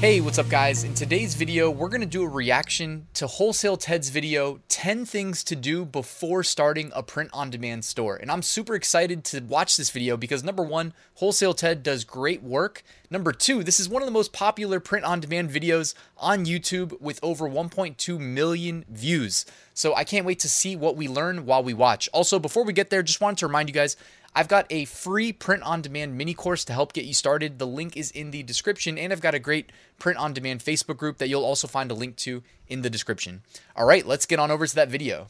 Hey, 0.00 0.20
what's 0.20 0.38
up 0.38 0.48
guys? 0.48 0.84
In 0.84 0.94
today's 0.94 1.34
video, 1.34 1.72
we're 1.72 1.88
to 1.88 2.06
do 2.06 2.22
a 2.22 2.28
reaction 2.28 3.08
to 3.14 3.26
Wholesale 3.26 3.76
Ted's 3.76 4.10
video, 4.10 4.60
10 4.68 5.04
things 5.04 5.42
to 5.42 5.56
do 5.56 5.84
before 5.84 6.44
starting 6.44 6.92
a 6.94 7.02
print-on-demand 7.02 7.84
store. 7.84 8.14
And 8.14 8.30
I'm 8.30 8.42
super 8.42 8.76
excited 8.76 9.24
to 9.24 9.40
watch 9.40 9.76
this 9.76 9.90
video 9.90 10.16
because 10.16 10.44
number 10.44 10.62
one, 10.62 10.94
Wholesale 11.14 11.52
Ted 11.52 11.82
does 11.82 12.04
great 12.04 12.44
work. 12.44 12.84
Number 13.10 13.32
two, 13.32 13.64
this 13.64 13.80
is 13.80 13.88
one 13.88 14.00
of 14.00 14.06
the 14.06 14.12
most 14.12 14.32
popular 14.32 14.78
print-on-demand 14.78 15.50
videos 15.50 15.94
on 16.16 16.44
YouTube 16.44 17.00
with 17.00 17.18
over 17.20 17.48
1.2 17.48 18.20
million 18.20 18.84
views. 18.88 19.46
So 19.74 19.96
I 19.96 20.04
can't 20.04 20.26
wait 20.26 20.38
to 20.40 20.48
see 20.48 20.76
what 20.76 20.94
we 20.94 21.08
learn 21.08 21.44
while 21.44 21.64
we 21.64 21.74
watch. 21.74 22.08
Also, 22.12 22.38
before 22.38 22.62
we 22.62 22.72
get 22.72 22.90
there, 22.90 23.02
just 23.02 23.20
wanted 23.20 23.38
to 23.38 23.48
remind 23.48 23.68
you 23.68 23.74
guys, 23.74 23.96
I've 24.38 24.46
got 24.46 24.66
a 24.70 24.84
free 24.84 25.32
print 25.32 25.64
on 25.64 25.82
demand 25.82 26.16
mini 26.16 26.32
course 26.32 26.64
to 26.66 26.72
help 26.72 26.92
get 26.92 27.04
you 27.04 27.12
started. 27.12 27.58
The 27.58 27.66
link 27.66 27.96
is 27.96 28.12
in 28.12 28.30
the 28.30 28.44
description, 28.44 28.96
and 28.96 29.12
I've 29.12 29.20
got 29.20 29.34
a 29.34 29.40
great 29.40 29.72
print 29.98 30.16
on 30.16 30.32
demand 30.32 30.60
Facebook 30.60 30.96
group 30.96 31.18
that 31.18 31.28
you'll 31.28 31.44
also 31.44 31.66
find 31.66 31.90
a 31.90 31.94
link 31.94 32.14
to 32.18 32.44
in 32.68 32.82
the 32.82 32.88
description. 32.88 33.42
All 33.74 33.84
right, 33.84 34.06
let's 34.06 34.26
get 34.26 34.38
on 34.38 34.52
over 34.52 34.64
to 34.64 34.74
that 34.76 34.90
video. 34.90 35.26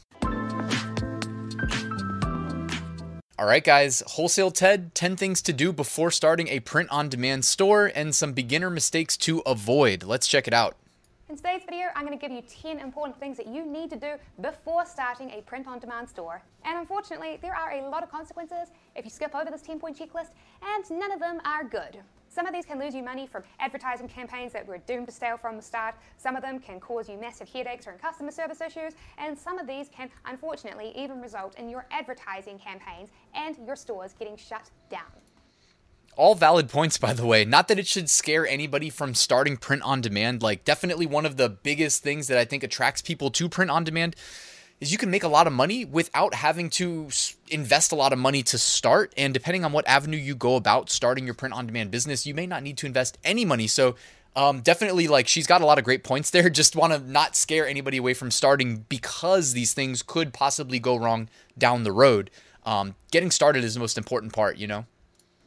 All 3.39 3.47
right, 3.47 3.63
guys, 3.63 4.03
Wholesale 4.05 4.51
Ted 4.51 4.93
10 4.93 5.15
things 5.15 5.41
to 5.41 5.53
do 5.53 5.73
before 5.73 6.11
starting 6.11 6.47
a 6.49 6.59
print 6.59 6.91
on 6.91 7.09
demand 7.09 7.45
store 7.45 7.91
and 7.95 8.13
some 8.13 8.33
beginner 8.33 8.69
mistakes 8.69 9.17
to 9.17 9.39
avoid. 9.39 10.03
Let's 10.03 10.27
check 10.27 10.47
it 10.47 10.53
out. 10.53 10.77
In 11.29 11.35
today's 11.35 11.61
video, 11.63 11.89
I'm 11.95 12.07
going 12.07 12.17
to 12.17 12.27
give 12.27 12.35
you 12.35 12.41
10 12.41 12.79
important 12.79 13.19
things 13.19 13.37
that 13.37 13.45
you 13.45 13.63
need 13.63 13.91
to 13.91 13.95
do 13.95 14.13
before 14.41 14.83
starting 14.83 15.29
a 15.29 15.43
print-on-demand 15.43 16.09
store. 16.09 16.41
And 16.65 16.79
unfortunately, 16.79 17.37
there 17.39 17.55
are 17.55 17.73
a 17.73 17.87
lot 17.87 18.01
of 18.01 18.09
consequences 18.09 18.69
if 18.95 19.05
you 19.05 19.11
skip 19.11 19.35
over 19.35 19.51
this 19.51 19.61
10-point 19.61 19.95
checklist, 19.95 20.29
and 20.63 20.89
none 20.89 21.11
of 21.11 21.19
them 21.19 21.39
are 21.45 21.63
good. 21.63 21.99
Some 22.29 22.47
of 22.47 22.53
these 22.53 22.65
can 22.65 22.79
lose 22.79 22.95
you 22.95 23.03
money 23.03 23.27
from 23.27 23.43
advertising 23.59 24.07
campaigns 24.07 24.53
that 24.53 24.67
were 24.67 24.79
doomed 24.79 25.05
to 25.05 25.13
fail 25.13 25.37
from 25.37 25.55
the 25.55 25.61
start. 25.61 25.93
Some 26.17 26.35
of 26.35 26.41
them 26.41 26.57
can 26.57 26.79
cause 26.79 27.07
you 27.07 27.15
massive 27.15 27.47
headaches 27.47 27.85
or 27.85 27.91
customer 28.01 28.31
service 28.31 28.59
issues. 28.59 28.93
And 29.19 29.37
some 29.37 29.59
of 29.59 29.67
these 29.67 29.87
can, 29.87 30.09
unfortunately, 30.25 30.93
even 30.95 31.21
result 31.21 31.59
in 31.59 31.69
your 31.69 31.85
advertising 31.91 32.57
campaigns 32.57 33.09
and 33.35 33.55
your 33.67 33.75
stores 33.75 34.15
getting 34.17 34.35
shut 34.35 34.71
down. 34.89 35.11
All 36.19 36.35
valid 36.35 36.67
points, 36.67 36.97
by 36.97 37.13
the 37.13 37.25
way. 37.25 37.45
Not 37.45 37.69
that 37.69 37.79
it 37.79 37.87
should 37.87 38.09
scare 38.09 38.45
anybody 38.45 38.89
from 38.89 39.13
starting 39.13 39.55
print 39.55 39.83
on 39.83 40.01
demand. 40.01 40.43
Like, 40.43 40.65
definitely 40.65 41.05
one 41.05 41.25
of 41.25 41.37
the 41.37 41.47
biggest 41.47 42.03
things 42.03 42.27
that 42.27 42.37
I 42.37 42.43
think 42.43 42.61
attracts 42.61 43.01
people 43.01 43.31
to 43.31 43.47
print 43.47 43.71
on 43.71 43.85
demand 43.85 44.17
is 44.81 44.91
you 44.91 44.97
can 44.97 45.09
make 45.09 45.23
a 45.23 45.29
lot 45.29 45.47
of 45.47 45.53
money 45.53 45.85
without 45.85 46.33
having 46.33 46.69
to 46.71 47.07
invest 47.47 47.93
a 47.93 47.95
lot 47.95 48.11
of 48.11 48.19
money 48.19 48.43
to 48.43 48.57
start. 48.57 49.13
And 49.15 49.33
depending 49.33 49.63
on 49.63 49.71
what 49.71 49.87
avenue 49.87 50.17
you 50.17 50.35
go 50.35 50.57
about 50.57 50.89
starting 50.89 51.23
your 51.23 51.35
print 51.35 51.55
on 51.55 51.67
demand 51.67 51.89
business, 51.89 52.27
you 52.27 52.33
may 52.33 52.45
not 52.45 52.63
need 52.63 52.75
to 52.79 52.85
invest 52.85 53.17
any 53.23 53.45
money. 53.45 53.67
So, 53.67 53.95
um, 54.35 54.59
definitely, 54.59 55.07
like, 55.07 55.29
she's 55.29 55.47
got 55.47 55.61
a 55.61 55.65
lot 55.65 55.77
of 55.77 55.85
great 55.85 56.03
points 56.03 56.31
there. 56.31 56.49
Just 56.49 56.75
want 56.75 56.91
to 56.91 56.99
not 56.99 57.37
scare 57.37 57.65
anybody 57.65 57.95
away 57.95 58.13
from 58.13 58.29
starting 58.29 58.85
because 58.89 59.53
these 59.53 59.73
things 59.73 60.01
could 60.01 60.33
possibly 60.33 60.79
go 60.79 60.97
wrong 60.97 61.29
down 61.57 61.83
the 61.83 61.93
road. 61.93 62.29
Um, 62.65 62.95
getting 63.09 63.31
started 63.31 63.63
is 63.63 63.75
the 63.75 63.79
most 63.79 63.97
important 63.97 64.33
part, 64.33 64.57
you 64.57 64.67
know? 64.67 64.85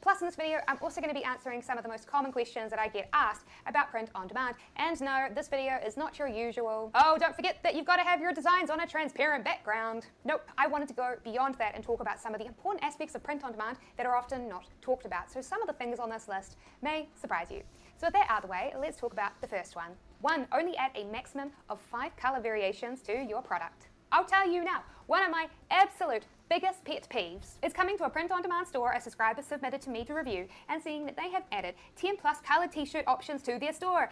Plus 0.02 0.20
in 0.20 0.26
this 0.26 0.34
video, 0.34 0.58
I'm 0.66 0.78
also 0.82 1.00
going 1.00 1.14
to 1.14 1.18
be 1.18 1.24
answering 1.24 1.62
some 1.62 1.78
of 1.78 1.84
the 1.84 1.88
most 1.88 2.08
common 2.08 2.32
questions 2.32 2.70
that 2.70 2.80
I 2.80 2.88
get 2.88 3.08
asked 3.12 3.46
about 3.68 3.88
print 3.88 4.10
on 4.16 4.26
demand. 4.26 4.56
And 4.74 5.00
no, 5.00 5.28
this 5.32 5.46
video 5.46 5.78
is 5.86 5.96
not 5.96 6.18
your 6.18 6.26
usual, 6.26 6.90
oh, 6.96 7.16
don't 7.20 7.36
forget 7.36 7.58
that 7.62 7.76
you've 7.76 7.86
got 7.86 7.98
to 7.98 8.02
have 8.02 8.20
your 8.20 8.32
designs 8.32 8.68
on 8.68 8.80
a 8.80 8.86
transparent 8.86 9.44
background. 9.44 10.06
Nope, 10.24 10.42
I 10.58 10.66
wanted 10.66 10.88
to 10.88 10.94
go 10.94 11.14
beyond 11.22 11.54
that 11.60 11.76
and 11.76 11.84
talk 11.84 12.00
about 12.00 12.20
some 12.20 12.34
of 12.34 12.40
the 12.40 12.46
important 12.46 12.82
aspects 12.82 13.14
of 13.14 13.22
print 13.22 13.44
on 13.44 13.52
demand 13.52 13.78
that 13.96 14.04
are 14.04 14.16
often 14.16 14.48
not 14.48 14.64
talked 14.80 15.06
about. 15.06 15.30
So 15.30 15.40
some 15.40 15.62
of 15.62 15.68
the 15.68 15.74
things 15.74 16.00
on 16.00 16.10
this 16.10 16.26
list 16.26 16.56
may 16.82 17.08
surprise 17.14 17.52
you. 17.52 17.62
So 17.96 18.08
with 18.08 18.14
that 18.14 18.26
out 18.28 18.38
of 18.38 18.42
the 18.42 18.48
way, 18.48 18.74
let's 18.80 18.96
talk 18.96 19.12
about 19.12 19.40
the 19.40 19.46
first 19.46 19.76
one. 19.76 19.92
One, 20.20 20.48
only 20.52 20.76
add 20.78 20.90
a 20.96 21.04
maximum 21.04 21.52
of 21.70 21.80
five 21.80 22.16
color 22.16 22.40
variations 22.40 23.02
to 23.02 23.12
your 23.22 23.40
product. 23.40 23.86
I'll 24.10 24.24
tell 24.24 24.50
you 24.50 24.64
now, 24.64 24.82
one 25.06 25.24
of 25.24 25.30
my 25.30 25.46
absolute 25.70 26.24
biggest 26.52 26.84
pet 26.84 27.08
peeves 27.10 27.54
is 27.62 27.72
coming 27.72 27.96
to 27.96 28.04
a 28.04 28.10
print 28.10 28.30
on 28.30 28.42
demand 28.42 28.66
store 28.66 28.92
a 28.92 29.00
subscriber 29.00 29.40
submitted 29.40 29.80
to 29.80 29.88
me 29.88 30.04
to 30.04 30.12
review 30.12 30.46
and 30.68 30.82
seeing 30.82 31.06
that 31.06 31.16
they 31.16 31.30
have 31.30 31.44
added 31.50 31.74
10 31.96 32.18
plus 32.18 32.40
colored 32.46 32.70
t 32.70 32.84
shirt 32.84 33.04
options 33.06 33.40
to 33.40 33.58
their 33.58 33.72
store. 33.72 34.10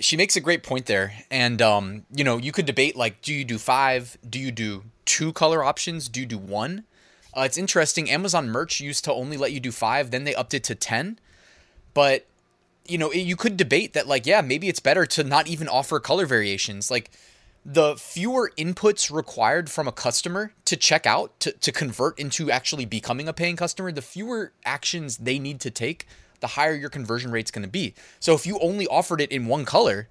She 0.00 0.16
makes 0.16 0.34
a 0.34 0.40
great 0.40 0.64
point 0.64 0.86
there. 0.86 1.12
And, 1.30 1.62
um, 1.62 2.06
you 2.12 2.24
know, 2.24 2.38
you 2.38 2.50
could 2.50 2.66
debate 2.66 2.96
like, 2.96 3.22
do 3.22 3.32
you 3.32 3.44
do 3.44 3.58
five? 3.58 4.18
Do 4.28 4.40
you 4.40 4.50
do 4.50 4.82
two 5.04 5.32
color 5.32 5.62
options? 5.62 6.08
Do 6.08 6.18
you 6.18 6.26
do 6.26 6.38
one? 6.38 6.86
Uh, 7.36 7.42
it's 7.42 7.56
interesting. 7.56 8.10
Amazon 8.10 8.48
merch 8.48 8.80
used 8.80 9.04
to 9.04 9.12
only 9.12 9.36
let 9.36 9.52
you 9.52 9.60
do 9.60 9.70
five, 9.70 10.10
then 10.10 10.24
they 10.24 10.34
upped 10.34 10.54
it 10.54 10.64
to 10.64 10.74
10. 10.74 11.20
But, 11.94 12.26
you 12.88 12.98
know, 12.98 13.12
you 13.12 13.36
could 13.36 13.56
debate 13.56 13.92
that, 13.92 14.08
like, 14.08 14.26
yeah, 14.26 14.40
maybe 14.40 14.68
it's 14.68 14.80
better 14.80 15.06
to 15.06 15.22
not 15.22 15.46
even 15.46 15.68
offer 15.68 16.00
color 16.00 16.26
variations. 16.26 16.90
Like, 16.90 17.12
the 17.64 17.96
fewer 17.96 18.52
inputs 18.56 19.12
required 19.12 19.70
from 19.70 19.86
a 19.86 19.92
customer 19.92 20.52
to 20.64 20.76
check 20.76 21.06
out 21.06 21.38
to, 21.40 21.52
to 21.52 21.70
convert 21.70 22.18
into 22.18 22.50
actually 22.50 22.84
becoming 22.84 23.28
a 23.28 23.32
paying 23.32 23.56
customer, 23.56 23.92
the 23.92 24.02
fewer 24.02 24.52
actions 24.64 25.18
they 25.18 25.38
need 25.38 25.60
to 25.60 25.70
take, 25.70 26.06
the 26.40 26.48
higher 26.48 26.74
your 26.74 26.90
conversion 26.90 27.30
rate's 27.30 27.50
going 27.50 27.62
to 27.62 27.70
be. 27.70 27.94
So 28.18 28.34
if 28.34 28.46
you 28.46 28.58
only 28.58 28.86
offered 28.88 29.20
it 29.20 29.30
in 29.30 29.46
one 29.46 29.64
color, 29.64 30.08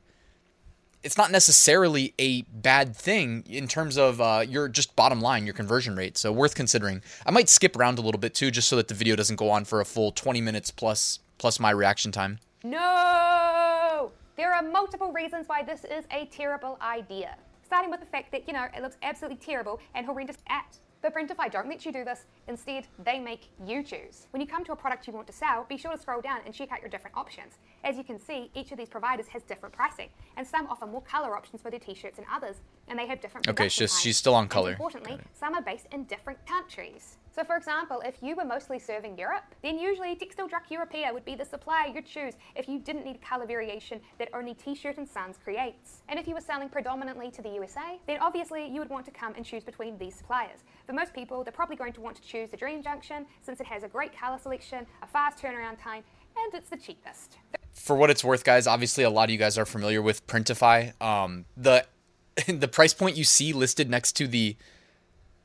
it's 1.04 1.18
not 1.18 1.32
necessarily 1.32 2.14
a 2.20 2.44
bad 2.44 2.96
thing 2.96 3.44
in 3.50 3.68
terms 3.68 3.98
of 3.98 4.22
uh, 4.22 4.46
your 4.48 4.70
just 4.70 4.96
bottom 4.96 5.20
line, 5.20 5.46
your 5.46 5.54
conversion 5.54 5.96
rate. 5.96 6.18
So 6.18 6.32
worth 6.32 6.56
considering. 6.56 7.02
I 7.26 7.32
might 7.32 7.50
skip 7.50 7.76
around 7.76 8.00
a 8.00 8.02
little 8.02 8.20
bit 8.20 8.34
too, 8.34 8.52
just 8.52 8.70
so 8.70 8.76
that 8.78 8.88
the 8.88 8.94
video 8.94 9.16
doesn't 9.16 9.36
go 9.36 9.50
on 9.50 9.66
for 9.66 9.82
a 9.82 9.86
full 9.86 10.12
20 10.12 10.40
minutes 10.42 10.72
plus 10.72 11.20
plus 11.38 11.60
my 11.60 11.72
reaction 11.72 12.12
time. 12.12 12.40
No! 12.64 14.12
There 14.42 14.56
are 14.56 14.64
multiple 14.64 15.12
reasons 15.12 15.48
why 15.48 15.62
this 15.62 15.84
is 15.84 16.06
a 16.10 16.26
terrible 16.26 16.80
idea. 16.82 17.36
Starting 17.62 17.92
with 17.92 18.00
the 18.00 18.08
fact 18.08 18.32
that, 18.32 18.48
you 18.48 18.56
know, 18.56 18.66
it 18.76 18.82
looks 18.82 18.98
absolutely 19.04 19.38
terrible 19.38 19.80
and 19.94 20.04
horrendous 20.04 20.38
at. 20.50 20.80
But 21.04 21.14
Printify 21.14 21.52
don't 21.52 21.70
let 21.70 21.86
you 21.86 21.92
do 21.92 22.04
this. 22.04 22.26
Instead, 22.48 22.88
they 23.04 23.20
make 23.20 23.50
you 23.66 23.84
choose. 23.84 24.28
When 24.32 24.42
you 24.42 24.48
come 24.48 24.64
to 24.66 24.72
a 24.72 24.76
product 24.76 25.08
you 25.08 25.14
want 25.14 25.28
to 25.28 25.34
sell, 25.34 25.66
be 25.70 25.78
sure 25.78 25.92
to 25.92 25.98
scroll 25.98 26.22
down 26.22 26.42
and 26.46 26.54
check 26.54 26.72
out 26.72 26.82
your 26.82 26.90
different 26.90 27.16
options. 27.16 27.60
As 27.84 27.98
you 27.98 28.04
can 28.04 28.20
see, 28.20 28.50
each 28.56 28.72
of 28.72 28.78
these 28.78 28.90
providers 28.90 29.28
has 29.28 29.44
different 29.44 29.74
pricing, 29.74 30.10
and 30.38 30.46
some 30.46 30.68
offer 30.68 30.86
more 30.86 31.02
color 31.02 31.36
options 31.36 31.62
for 31.62 31.70
their 31.70 31.80
t-shirts 31.80 32.18
than 32.18 32.26
others, 32.32 32.58
and 32.88 32.98
they 32.98 33.08
have 33.08 33.22
different. 33.22 33.48
Okay, 33.48 33.70
she's, 33.70 34.00
she's 34.00 34.18
still 34.18 34.36
on 34.36 34.48
color. 34.48 34.70
And 34.70 34.76
importantly, 34.76 35.20
some 35.34 35.56
are 35.56 35.62
based 35.62 35.88
in 35.92 36.04
different 36.06 36.46
countries. 36.46 37.18
So, 37.34 37.46
for 37.46 37.56
example, 37.56 38.02
if 38.06 38.16
you 38.22 38.36
were 38.36 38.44
mostly 38.44 38.78
serving 38.78 39.18
Europe, 39.18 39.46
then 39.64 39.80
usually 39.80 40.16
Textildruck 40.18 40.70
Europa 40.70 41.10
would 41.14 41.24
be 41.24 41.34
the 41.34 41.46
supplier 41.46 41.88
you'd 41.88 42.06
choose 42.06 42.34
if 42.58 42.68
you 42.68 42.78
didn't 42.78 43.06
need 43.06 43.22
color 43.22 43.46
variation 43.46 44.02
that 44.20 44.28
only 44.34 44.54
T-Shirt 44.54 44.98
and 44.98 45.08
Sons 45.08 45.38
creates. 45.42 46.02
And 46.10 46.20
if 46.20 46.28
you 46.28 46.34
were 46.34 46.42
selling 46.42 46.68
predominantly 46.68 47.32
to 47.32 47.42
the 47.42 47.50
USA, 47.52 48.00
then 48.06 48.20
obviously 48.20 48.68
you 48.68 48.80
would 48.80 48.90
want 48.90 49.06
to 49.06 49.12
come 49.12 49.34
and 49.38 49.46
choose 49.46 49.64
between 49.64 49.98
these 49.98 50.16
suppliers. 50.16 50.60
For 50.86 50.92
most 50.92 51.14
people, 51.14 51.46
they're 51.46 51.54
probably 51.54 51.78
going 51.78 51.94
to 51.94 52.02
want 52.02 52.18
to 52.18 52.22
choose 52.32 52.50
the 52.50 52.58
Dream 52.58 52.82
Junction 52.82 53.26
since 53.42 53.60
it 53.60 53.68
has 53.68 53.84
a 53.84 53.88
great 53.88 54.18
color 54.18 54.38
selection, 54.42 54.86
a 55.02 55.08
fast 55.08 55.40
turnaround 55.40 55.82
time, 55.82 56.04
and 56.38 56.54
it's 56.54 56.70
the 56.70 56.78
cheapest. 56.78 57.38
For 57.74 57.96
what 57.96 58.10
it's 58.10 58.24
worth, 58.24 58.44
guys, 58.44 58.68
obviously 58.68 59.04
a 59.04 59.10
lot 59.10 59.26
of 59.26 59.30
you 59.32 59.38
guys 59.38 59.58
are 59.58 59.66
familiar 59.66 60.02
with 60.02 60.26
Printify. 60.28 61.00
Um, 61.02 61.46
the 61.58 61.86
the 62.48 62.68
price 62.68 62.94
point 62.94 63.18
you 63.18 63.24
see 63.26 63.52
listed 63.52 63.90
next 63.90 64.14
to 64.14 64.28
the 64.28 64.56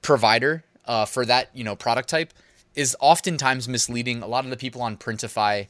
provider 0.03 0.65
uh, 0.85 1.05
for 1.05 1.27
that 1.27 1.51
you 1.53 1.65
know 1.65 1.75
product 1.75 2.09
type 2.09 2.33
is 2.75 2.97
oftentimes 3.01 3.69
misleading. 3.69 4.23
A 4.23 4.27
lot 4.27 4.45
of 4.45 4.51
the 4.51 4.57
people 4.57 4.83
on 4.83 4.97
Printify, 4.97 5.67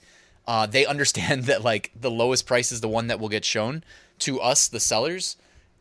uh, 0.47 0.67
they 0.67 0.85
understand 0.85 1.45
that 1.51 1.63
like 1.63 1.93
the 1.99 2.11
lowest 2.11 2.47
price 2.47 2.71
is 2.71 2.81
the 2.81 2.89
one 2.89 3.07
that 3.07 3.19
will 3.19 3.31
get 3.31 3.45
shown 3.45 3.85
to 4.19 4.41
us, 4.41 4.69
the 4.69 4.81
sellers, 4.81 5.37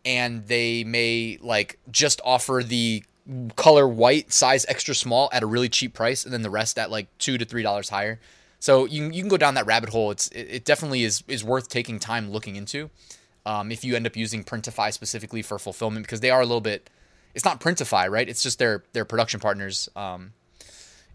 and 0.06 0.48
they 0.48 0.84
may 0.84 1.38
like 1.42 1.78
just 1.92 2.22
offer 2.24 2.62
the 2.66 3.04
color 3.56 3.88
white 3.88 4.32
size 4.32 4.66
extra 4.68 4.96
small 4.96 5.30
at 5.32 5.44
a 5.44 5.46
really 5.46 5.70
cheap 5.70 5.94
price, 5.94 6.26
and 6.26 6.34
then 6.34 6.42
the 6.42 6.50
rest 6.50 6.78
at 6.78 6.92
like 6.92 7.08
two 7.18 7.38
to 7.38 7.46
three 7.46 7.64
dollars 7.64 7.90
higher. 7.90 8.20
So 8.60 8.86
you 8.86 9.06
you 9.06 9.22
can 9.22 9.30
go 9.30 9.38
down 9.38 9.56
that 9.56 9.66
rabbit 9.66 9.90
hole. 9.90 10.12
It's 10.12 10.28
it, 10.30 10.48
it 10.50 10.66
definitely 10.66 11.04
is 11.04 11.24
is 11.28 11.44
worth 11.44 11.70
taking 11.70 12.00
time 12.00 12.32
looking 12.32 12.56
into. 12.56 12.90
Um, 13.46 13.72
if 13.72 13.84
you 13.84 13.96
end 13.96 14.08
up 14.08 14.16
using 14.16 14.44
Printify 14.44 14.92
specifically 14.92 15.44
for 15.44 15.60
fulfillment, 15.60 16.06
because 16.06 16.20
they 16.20 16.32
are 16.32 16.42
a 16.42 16.46
little 16.46 16.62
bit 16.62 16.90
it's 17.36 17.46
not 17.46 17.60
Printify, 17.60 18.10
right? 18.10 18.28
It's 18.28 18.42
just 18.42 18.58
their 18.58 18.84
their 18.94 19.06
production 19.06 19.40
partners. 19.40 19.90
Um, 19.96 20.34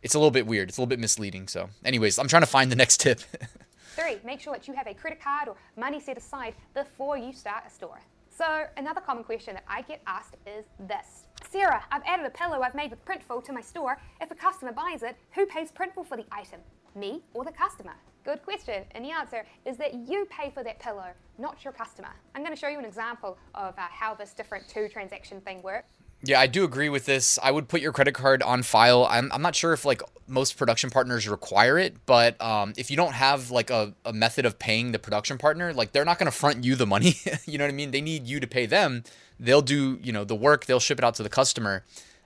it's 0.02 0.14
a 0.14 0.18
little 0.18 0.30
bit 0.30 0.46
weird. 0.46 0.68
It's 0.68 0.78
a 0.78 0.80
little 0.80 0.88
bit 0.88 1.00
misleading. 1.00 1.48
So, 1.48 1.70
anyways, 1.84 2.18
I'm 2.18 2.28
trying 2.28 2.42
to 2.42 2.46
find 2.46 2.70
the 2.70 2.76
next 2.76 3.00
tip. 3.00 3.20
Three, 3.96 4.18
make 4.24 4.40
sure 4.40 4.52
that 4.52 4.68
you 4.68 4.74
have 4.74 4.86
a 4.86 4.94
credit 4.94 5.20
card 5.20 5.48
or 5.48 5.56
money 5.76 6.00
set 6.00 6.16
aside 6.16 6.54
before 6.74 7.18
you 7.18 7.32
start 7.32 7.64
a 7.66 7.70
store. 7.70 8.00
So, 8.30 8.66
another 8.76 9.00
common 9.00 9.24
question 9.24 9.54
that 9.54 9.64
I 9.66 9.82
get 9.82 10.00
asked 10.06 10.36
is 10.46 10.66
this. 10.78 11.24
Sarah, 11.50 11.82
I've 11.90 12.04
added 12.06 12.24
a 12.24 12.30
pillow 12.30 12.60
I've 12.60 12.76
made 12.76 12.92
with 12.92 13.04
Printful 13.04 13.42
to 13.42 13.52
my 13.52 13.60
store. 13.60 13.98
If 14.20 14.30
a 14.30 14.36
customer 14.36 14.70
buys 14.70 15.02
it, 15.02 15.16
who 15.32 15.46
pays 15.46 15.72
Printful 15.72 16.06
for 16.06 16.16
the 16.16 16.24
item? 16.30 16.60
Me 16.94 17.24
or 17.34 17.44
the 17.44 17.50
customer? 17.50 17.94
Good 18.24 18.44
question. 18.44 18.84
And 18.92 19.04
the 19.04 19.10
answer 19.10 19.44
is 19.66 19.76
that 19.78 19.94
you 19.94 20.28
pay 20.30 20.50
for 20.50 20.62
that 20.62 20.78
pillow, 20.78 21.08
not 21.38 21.64
your 21.64 21.72
customer. 21.72 22.14
I'm 22.36 22.42
going 22.42 22.54
to 22.54 22.60
show 22.60 22.68
you 22.68 22.78
an 22.78 22.84
example 22.84 23.36
of 23.56 23.76
uh, 23.76 23.82
how 23.90 24.14
this 24.14 24.32
different 24.32 24.68
two 24.68 24.88
transaction 24.88 25.40
thing 25.40 25.60
works. 25.62 25.96
Yeah, 26.22 26.38
I 26.38 26.46
do 26.46 26.64
agree 26.64 26.90
with 26.90 27.06
this. 27.06 27.38
I 27.42 27.50
would 27.50 27.68
put 27.68 27.80
your 27.80 27.92
credit 27.92 28.12
card 28.12 28.42
on 28.42 28.62
file. 28.62 29.06
I'm, 29.08 29.32
I'm 29.32 29.40
not 29.40 29.54
sure 29.54 29.72
if 29.72 29.84
like 29.86 30.02
most 30.28 30.56
production 30.58 30.90
partners 30.90 31.26
require 31.26 31.78
it, 31.78 31.96
but 32.04 32.40
um, 32.42 32.74
if 32.76 32.90
you 32.90 32.96
don't 32.96 33.14
have 33.14 33.50
like 33.50 33.70
a, 33.70 33.94
a 34.04 34.12
method 34.12 34.44
of 34.44 34.58
paying 34.58 34.92
the 34.92 34.98
production 34.98 35.38
partner, 35.38 35.72
like 35.72 35.92
they're 35.92 36.04
not 36.04 36.18
going 36.18 36.30
to 36.30 36.36
front 36.36 36.62
you 36.62 36.76
the 36.76 36.86
money. 36.86 37.14
you 37.46 37.56
know 37.56 37.64
what 37.64 37.70
I 37.70 37.74
mean? 37.74 37.90
They 37.90 38.02
need 38.02 38.26
you 38.26 38.38
to 38.38 38.46
pay 38.46 38.66
them. 38.66 39.02
They'll 39.38 39.62
do, 39.62 39.98
you 40.02 40.12
know, 40.12 40.24
the 40.24 40.34
work, 40.34 40.66
they'll 40.66 40.80
ship 40.80 40.98
it 40.98 41.04
out 41.04 41.14
to 41.14 41.22
the 41.22 41.30
customer. 41.30 41.84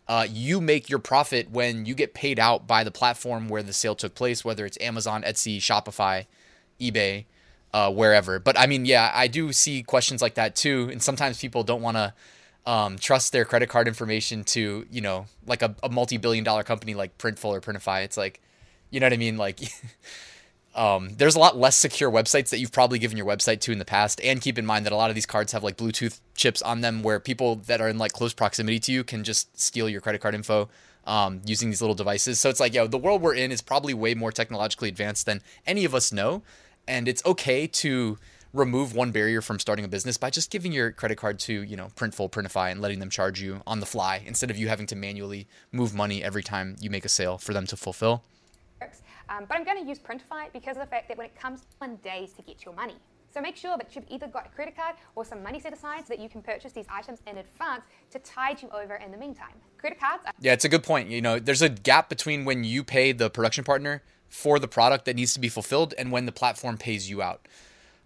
Uh, 0.09 0.27
you 0.29 0.61
make 0.61 0.91
your 0.91 0.99
profit 0.99 1.51
when 1.51 1.87
you 1.87 1.95
get 1.95 2.13
paid 2.13 2.39
out 2.39 2.67
by 2.67 2.85
the 2.85 2.91
platform 2.91 3.49
where 3.49 3.63
the 3.63 3.73
sale 3.73 3.95
took 3.95 4.15
place, 4.15 4.45
whether 4.45 4.67
it's 4.67 4.77
Amazon, 4.81 5.23
Etsy, 5.23 5.59
Shopify, 5.59 6.27
eBay, 6.81 7.25
uh, 7.73 7.91
wherever. 7.91 8.39
But 8.39 8.59
I 8.59 8.67
mean, 8.67 8.85
yeah, 8.85 9.11
I 9.15 9.29
do 9.29 9.53
see 9.53 9.83
questions 9.83 10.21
like 10.21 10.35
that 10.35 10.57
too. 10.57 10.89
And 10.91 11.03
sometimes 11.03 11.41
people 11.41 11.63
don't 11.63 11.81
want 11.81 11.97
to 11.97 12.13
um, 12.67 12.99
trust 12.99 13.33
their 13.33 13.45
credit 13.45 13.69
card 13.69 13.89
information 13.89 14.45
to 14.45 14.87
you 14.91 15.01
know 15.01 15.27
like 15.47 15.63
a, 15.63 15.75
a 15.83 15.89
multi-billion 15.89 16.45
dollar 16.45 16.63
company 16.63 16.95
like 16.95 17.19
printful 17.19 17.47
or 17.47 17.61
printify. 17.61 18.05
It's 18.05 18.17
like 18.17 18.41
you 18.91 19.01
know 19.01 19.07
what 19.07 19.13
i 19.13 19.17
mean? 19.17 19.37
Like 19.37 19.59
um, 20.75 21.11
there's 21.17 21.35
a 21.35 21.39
lot 21.39 21.57
less 21.57 21.77
secure 21.77 22.11
websites 22.11 22.51
that 22.51 22.59
you've 22.59 22.73
probably 22.73 22.99
given 22.99 23.17
your 23.17 23.27
website 23.27 23.61
to 23.63 23.73
in 23.73 23.79
the 23.79 23.85
past. 23.85 24.21
And 24.23 24.41
keep 24.41 24.59
in 24.59 24.65
mind 24.65 24.87
that 24.87 24.93
a 24.93 24.97
lot 24.97 25.11
of 25.11 25.15
these 25.15 25.27
cards 25.27 25.53
have 25.53 25.65
like 25.65 25.77
bluetooth 25.77 26.21
chips 26.37 26.63
on 26.63 26.81
them 26.81 27.03
where 27.03 27.19
people 27.19 27.57
that 27.67 27.81
are 27.81 27.89
in 27.89 27.99
like 27.99 28.13
close 28.13 28.33
proximity 28.33 28.79
to 28.81 28.93
you 28.93 29.05
can 29.05 29.25
just 29.25 29.61
steal 29.61 29.89
your 29.89 30.01
credit 30.01 30.21
card 30.21 30.35
info 30.35 30.69
um, 31.07 31.41
using 31.45 31.71
these 31.71 31.83
little 31.83 31.95
devices. 31.95 32.41
So 32.41 32.49
it's 32.49 32.61
like 32.61 32.73
yo 32.73 32.87
the 32.87 32.99
world 32.99 33.21
we're 33.21 33.35
in 33.35 33.53
is 33.53 33.61
probably 33.61 33.95
way 33.95 34.15
more 34.15 34.33
technologically 34.33 34.89
advanced 34.89 35.27
than 35.27 35.43
any 35.67 35.85
of 35.85 35.95
us 35.95 36.13
know. 36.13 36.43
And 36.87 37.09
it's 37.09 37.25
okay 37.25 37.67
to 37.67 38.19
remove 38.55 38.95
one 38.95 39.11
barrier 39.11 39.43
from 39.43 39.59
starting 39.59 39.85
a 39.85 39.89
business 39.89 40.17
by 40.17 40.31
just 40.31 40.51
giving 40.51 40.73
your 40.73 40.93
credit 40.93 41.17
card 41.17 41.39
to, 41.41 41.53
you 41.53 41.77
know, 41.77 41.89
Printful, 41.97 42.31
Printify, 42.31 42.71
and 42.71 42.81
letting 42.81 43.01
them 43.01 43.11
charge 43.11 43.43
you 43.43 43.61
on 43.67 43.81
the 43.81 43.87
fly 43.87 44.23
instead 44.25 44.51
of 44.51 44.57
you 44.57 44.69
having 44.69 44.87
to 44.87 44.97
manually 44.97 45.49
move 45.73 45.93
money 45.93 46.23
every 46.23 46.43
time 46.43 46.77
you 46.81 46.89
make 46.89 47.05
a 47.05 47.09
sale 47.09 47.37
for 47.37 47.53
them 47.53 47.67
to 47.67 47.77
fulfill. 47.77 48.23
Um, 49.29 49.47
but 49.49 49.57
I'm 49.57 49.65
going 49.65 49.83
to 49.83 49.89
use 49.89 49.99
Printify 49.99 50.53
because 50.53 50.77
of 50.77 50.83
the 50.83 50.89
fact 50.89 51.09
that 51.09 51.19
when 51.19 51.27
it 51.27 51.35
comes 51.35 51.63
to 51.83 51.89
days 52.03 52.33
to 52.35 52.43
get 52.43 52.65
your 52.65 52.75
money. 52.75 52.95
So 53.33 53.41
make 53.41 53.57
sure 53.57 53.77
that 53.77 53.97
you've 53.97 54.05
either 54.09 54.29
got 54.29 54.47
a 54.47 54.49
credit 54.51 54.77
card 54.77 54.95
or 55.17 55.25
some 55.25 55.43
money 55.43 55.59
set 55.59 55.73
aside 55.73 56.07
so 56.07 56.15
that 56.15 56.21
you 56.21 56.29
can 56.29 56.41
purchase 56.41 56.71
these 56.71 56.87
items 56.89 57.21
in 57.27 57.39
advance 57.39 57.83
to 58.13 58.21
tide 58.21 58.63
you 58.63 58.69
over 58.69 58.95
in 58.95 59.11
the 59.11 59.17
meantime. 59.17 59.55
Credit 59.79 59.99
cards. 59.99 60.23
yeah, 60.39 60.53
it's 60.53 60.65
a 60.65 60.69
good 60.69 60.85
point. 60.85 61.09
You 61.11 61.21
know, 61.21 61.41
there's 61.41 61.63
a 61.63 61.69
gap 61.69 62.09
between 62.09 62.45
when 62.45 62.63
you 62.63 62.85
pay 62.85 63.11
the 63.11 63.29
production 63.29 63.65
partner 63.65 64.03
for 64.29 64.61
the 64.61 64.69
product 64.69 65.05
that 65.07 65.17
needs 65.17 65.35
to 65.35 65.41
be 65.41 65.49
fulfilled 65.49 65.95
and 65.99 66.13
when 66.13 66.27
the 66.27 66.33
platform 66.33 66.79
pays 66.79 67.11
you 67.11 67.23
out. 67.23 67.49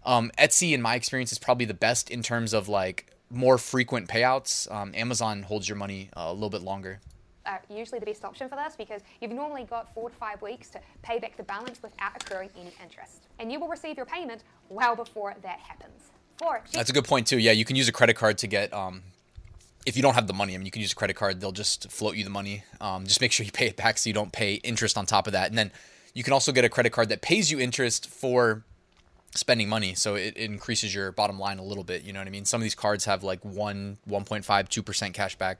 Um, 0.05 0.31
Etsy, 0.37 0.73
in 0.73 0.81
my 0.81 0.95
experience, 0.95 1.31
is 1.31 1.39
probably 1.39 1.65
the 1.65 1.73
best 1.73 2.09
in 2.09 2.23
terms 2.23 2.53
of 2.53 2.67
like 2.67 3.13
more 3.29 3.57
frequent 3.57 4.07
payouts. 4.07 4.71
Um, 4.71 4.91
Amazon 4.95 5.43
holds 5.43 5.67
your 5.67 5.77
money 5.77 6.09
uh, 6.15 6.25
a 6.27 6.33
little 6.33 6.49
bit 6.49 6.61
longer. 6.61 6.99
Uh, 7.45 7.57
usually 7.69 7.99
the 7.99 8.05
best 8.05 8.23
option 8.23 8.47
for 8.47 8.55
this 8.55 8.75
because 8.75 9.01
you've 9.21 9.31
normally 9.31 9.63
got 9.63 9.93
four 9.93 10.09
to 10.09 10.15
five 10.15 10.41
weeks 10.41 10.69
to 10.69 10.79
pay 11.01 11.19
back 11.19 11.35
the 11.37 11.43
balance 11.43 11.81
without 11.81 12.11
accruing 12.15 12.49
any 12.55 12.71
interest. 12.83 13.23
And 13.39 13.51
you 13.51 13.59
will 13.59 13.67
receive 13.67 13.97
your 13.97 14.05
payment 14.05 14.43
well 14.69 14.95
before 14.95 15.35
that 15.41 15.59
happens. 15.59 16.11
Four. 16.37 16.63
That's 16.73 16.89
a 16.89 16.93
good 16.93 17.05
point 17.05 17.27
too. 17.27 17.39
Yeah, 17.39 17.51
you 17.51 17.65
can 17.65 17.75
use 17.75 17.87
a 17.87 17.91
credit 17.91 18.15
card 18.15 18.37
to 18.39 18.47
get 18.47 18.73
um, 18.73 19.01
if 19.85 19.95
you 19.95 20.03
don't 20.03 20.13
have 20.13 20.27
the 20.27 20.33
money, 20.33 20.53
I 20.53 20.57
mean, 20.57 20.65
you 20.65 20.71
can 20.71 20.81
use 20.81 20.91
a 20.91 20.95
credit 20.95 21.15
card. 21.15 21.41
They'll 21.41 21.51
just 21.51 21.89
float 21.89 22.15
you 22.15 22.23
the 22.23 22.29
money. 22.29 22.63
Um, 22.81 23.05
just 23.05 23.21
make 23.21 23.31
sure 23.31 23.45
you 23.45 23.51
pay 23.51 23.67
it 23.67 23.77
back 23.77 23.97
so 23.97 24.09
you 24.09 24.13
don't 24.13 24.31
pay 24.31 24.55
interest 24.55 24.97
on 24.97 25.05
top 25.05 25.25
of 25.25 25.33
that. 25.33 25.49
And 25.49 25.57
then 25.57 25.71
you 26.13 26.23
can 26.23 26.33
also 26.33 26.51
get 26.51 26.65
a 26.65 26.69
credit 26.69 26.91
card 26.91 27.09
that 27.09 27.21
pays 27.21 27.49
you 27.49 27.59
interest 27.59 28.07
for 28.07 28.63
spending 29.35 29.69
money 29.69 29.93
so 29.93 30.15
it, 30.15 30.35
increases 30.37 30.93
your 30.93 31.11
bottom 31.11 31.39
line 31.39 31.59
a 31.59 31.63
little 31.63 31.83
bit 31.83 32.03
you 32.03 32.13
know 32.13 32.19
what 32.19 32.27
i 32.27 32.31
mean? 32.31 32.45
Some 32.45 32.61
of 32.61 32.63
these 32.63 32.75
cards 32.75 33.05
have 33.05 33.23
like 33.23 33.43
1 33.43 33.97
1.5 34.07 34.43
2% 34.43 35.13
cash 35.13 35.35
back. 35.35 35.59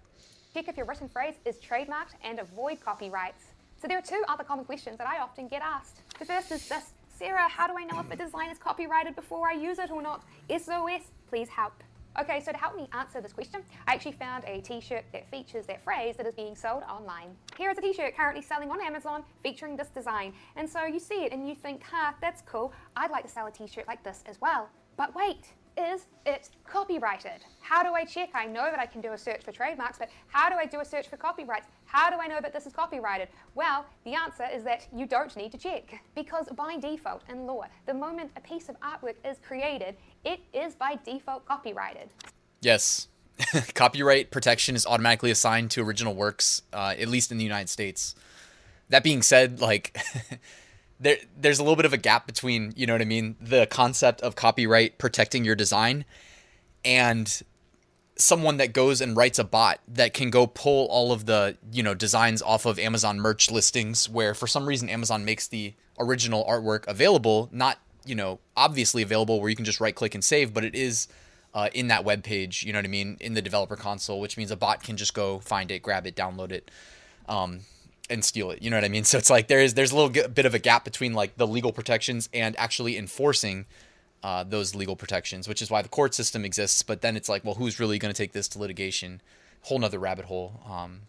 Check 0.53 0.67
if 0.67 0.77
your 0.77 0.85
written 0.85 1.09
phrase 1.09 1.35
is 1.45 1.57
trademarked 1.57 2.15
and 2.23 2.39
avoid 2.39 2.79
copyrights. 2.81 3.43
So 3.81 3.87
there 3.87 3.97
are 3.97 4.01
two 4.01 4.23
other 4.27 4.43
common 4.43 4.65
questions 4.65 4.97
that 4.97 5.07
i 5.07 5.19
often 5.19 5.47
get 5.47 5.61
asked. 5.61 6.01
The 6.17 6.25
first 6.25 6.51
is 6.51 6.67
this. 6.67 6.93
Sarah 7.17 7.47
how 7.49 7.67
do 7.67 7.73
i 7.77 7.83
know 7.83 7.99
if 7.99 8.11
a 8.11 8.15
design 8.15 8.49
is 8.49 8.57
copyrighted 8.57 9.15
before 9.15 9.47
i 9.47 9.53
use 9.53 9.79
it 9.79 9.91
or 9.91 10.01
not? 10.01 10.23
Sos 10.49 11.03
please 11.29 11.49
help 11.49 11.73
Okay, 12.17 12.41
so 12.41 12.51
to 12.51 12.57
help 12.57 12.75
me 12.75 12.89
answer 12.91 13.21
this 13.21 13.33
question, 13.33 13.61
I 13.87 13.93
actually 13.93 14.13
found 14.13 14.43
a 14.45 14.61
t-shirt 14.61 15.05
that 15.13 15.29
features 15.29 15.65
that 15.67 15.81
phrase 15.83 16.15
that 16.17 16.25
is 16.25 16.33
being 16.33 16.55
sold 16.55 16.83
online. 16.83 17.35
Here 17.57 17.69
is 17.69 17.77
a 17.77 17.81
t-shirt 17.81 18.17
currently 18.17 18.41
selling 18.41 18.71
on 18.71 18.81
Amazon 18.81 19.23
featuring 19.43 19.77
this 19.77 19.89
design. 19.89 20.33
And 20.55 20.67
so 20.67 20.85
you 20.85 20.99
see 20.99 21.23
it 21.23 21.31
and 21.31 21.47
you 21.47 21.55
think, 21.55 21.83
huh, 21.83 22.13
that's 22.19 22.41
cool. 22.41 22.73
I'd 22.95 23.11
like 23.11 23.23
to 23.25 23.29
sell 23.29 23.47
a 23.47 23.51
t-shirt 23.51 23.87
like 23.87 24.03
this 24.03 24.23
as 24.25 24.41
well. 24.41 24.69
But 24.97 25.15
wait, 25.15 25.53
is 25.77 26.07
it 26.25 26.49
copyrighted? 26.65 27.45
How 27.61 27.83
do 27.83 27.93
I 27.93 28.03
check? 28.03 28.31
I 28.33 28.45
know 28.45 28.69
that 28.69 28.79
I 28.79 28.85
can 28.85 28.99
do 28.99 29.13
a 29.13 29.17
search 29.17 29.45
for 29.45 29.53
trademarks, 29.53 29.97
but 29.97 30.09
how 30.27 30.49
do 30.49 30.55
I 30.55 30.65
do 30.65 30.81
a 30.81 30.85
search 30.85 31.07
for 31.07 31.15
copyrights? 31.15 31.67
How 31.85 32.09
do 32.09 32.17
I 32.19 32.27
know 32.27 32.39
that 32.41 32.51
this 32.51 32.65
is 32.65 32.73
copyrighted? 32.73 33.29
Well, 33.55 33.85
the 34.03 34.13
answer 34.13 34.45
is 34.53 34.63
that 34.65 34.87
you 34.93 35.05
don't 35.05 35.33
need 35.37 35.53
to 35.53 35.57
check. 35.57 36.01
Because 36.15 36.49
by 36.55 36.77
default 36.77 37.23
in 37.29 37.45
law, 37.45 37.63
the 37.85 37.93
moment 37.93 38.31
a 38.35 38.41
piece 38.41 38.67
of 38.67 38.77
artwork 38.81 39.15
is 39.23 39.37
created, 39.39 39.95
it 40.23 40.39
is 40.53 40.75
by 40.75 40.97
default 41.03 41.45
copyrighted. 41.45 42.09
Yes. 42.61 43.07
Copyright 43.73 44.31
protection 44.31 44.75
is 44.75 44.85
automatically 44.85 45.31
assigned 45.31 45.71
to 45.71 45.81
original 45.81 46.13
works, 46.13 46.61
uh, 46.73 46.93
at 46.97 47.07
least 47.07 47.31
in 47.31 47.37
the 47.37 47.43
United 47.43 47.69
States. 47.69 48.15
That 48.89 49.03
being 49.03 49.21
said, 49.21 49.61
like 49.61 49.97
there 50.99 51.17
there's 51.37 51.59
a 51.59 51.63
little 51.63 51.75
bit 51.75 51.85
of 51.85 51.93
a 51.93 51.97
gap 51.97 52.27
between 52.27 52.73
you 52.75 52.85
know 52.85 52.93
what 52.93 53.01
I 53.01 53.05
mean 53.05 53.35
the 53.39 53.65
concept 53.67 54.21
of 54.21 54.35
copyright 54.35 54.97
protecting 54.97 55.45
your 55.45 55.55
design 55.55 56.05
and 56.83 57.41
someone 58.15 58.57
that 58.57 58.73
goes 58.73 58.99
and 58.99 59.15
writes 59.15 59.39
a 59.39 59.43
bot 59.43 59.79
that 59.87 60.13
can 60.13 60.29
go 60.29 60.45
pull 60.45 60.87
all 60.87 61.11
of 61.11 61.25
the 61.25 61.57
you 61.71 61.81
know 61.81 61.93
designs 61.93 62.41
off 62.41 62.65
of 62.65 62.77
Amazon 62.77 63.19
merch 63.19 63.49
listings 63.49 64.09
where 64.09 64.33
for 64.33 64.47
some 64.47 64.65
reason 64.65 64.89
Amazon 64.89 65.23
makes 65.23 65.47
the 65.47 65.73
original 65.99 66.45
artwork 66.45 66.85
available 66.87 67.49
not 67.51 67.79
you 68.05 68.15
know 68.15 68.39
obviously 68.55 69.01
available 69.01 69.39
where 69.39 69.49
you 69.49 69.55
can 69.55 69.65
just 69.65 69.79
right 69.79 69.95
click 69.95 70.13
and 70.15 70.23
save 70.23 70.53
but 70.53 70.63
it 70.63 70.75
is 70.75 71.07
uh, 71.53 71.69
in 71.73 71.87
that 71.87 72.03
web 72.03 72.23
page 72.23 72.63
you 72.63 72.71
know 72.71 72.79
what 72.79 72.85
I 72.85 72.89
mean 72.89 73.17
in 73.19 73.33
the 73.33 73.41
developer 73.41 73.75
console 73.75 74.19
which 74.19 74.37
means 74.37 74.51
a 74.51 74.55
bot 74.55 74.83
can 74.83 74.97
just 74.97 75.13
go 75.13 75.39
find 75.39 75.71
it 75.71 75.81
grab 75.81 76.05
it 76.05 76.15
download 76.15 76.51
it 76.51 76.69
um, 77.27 77.61
and 78.09 78.25
steal 78.25 78.51
it. 78.51 78.61
You 78.61 78.69
know 78.69 78.77
what 78.77 78.83
I 78.83 78.89
mean? 78.89 79.03
So 79.09 79.17
it's 79.17 79.29
like 79.29 79.47
there 79.47 79.59
is 79.59 79.75
there's 79.75 79.91
a 79.91 79.95
little 79.95 80.09
g- 80.09 80.27
bit 80.27 80.45
of 80.45 80.53
a 80.53 80.59
gap 80.59 80.83
between 80.83 81.13
like 81.13 81.37
the 81.37 81.47
legal 81.47 81.71
protections 81.71 82.29
and 82.33 82.57
actually 82.59 82.97
enforcing 82.97 83.65
uh, 84.23 84.43
those 84.43 84.75
legal 84.75 84.95
protections, 84.95 85.47
which 85.47 85.61
is 85.61 85.71
why 85.71 85.81
the 85.81 85.89
court 85.89 86.13
system 86.13 86.43
exists. 86.43 86.83
But 86.83 87.01
then 87.01 87.15
it's 87.15 87.29
like, 87.29 87.45
well, 87.45 87.55
who's 87.55 87.79
really 87.79 87.97
going 87.97 88.13
to 88.13 88.17
take 88.17 88.33
this 88.33 88.47
to 88.49 88.59
litigation? 88.59 89.21
Whole 89.63 89.79
nother 89.79 89.99
rabbit 89.99 90.25
hole. 90.25 90.61
Um, 90.69 91.01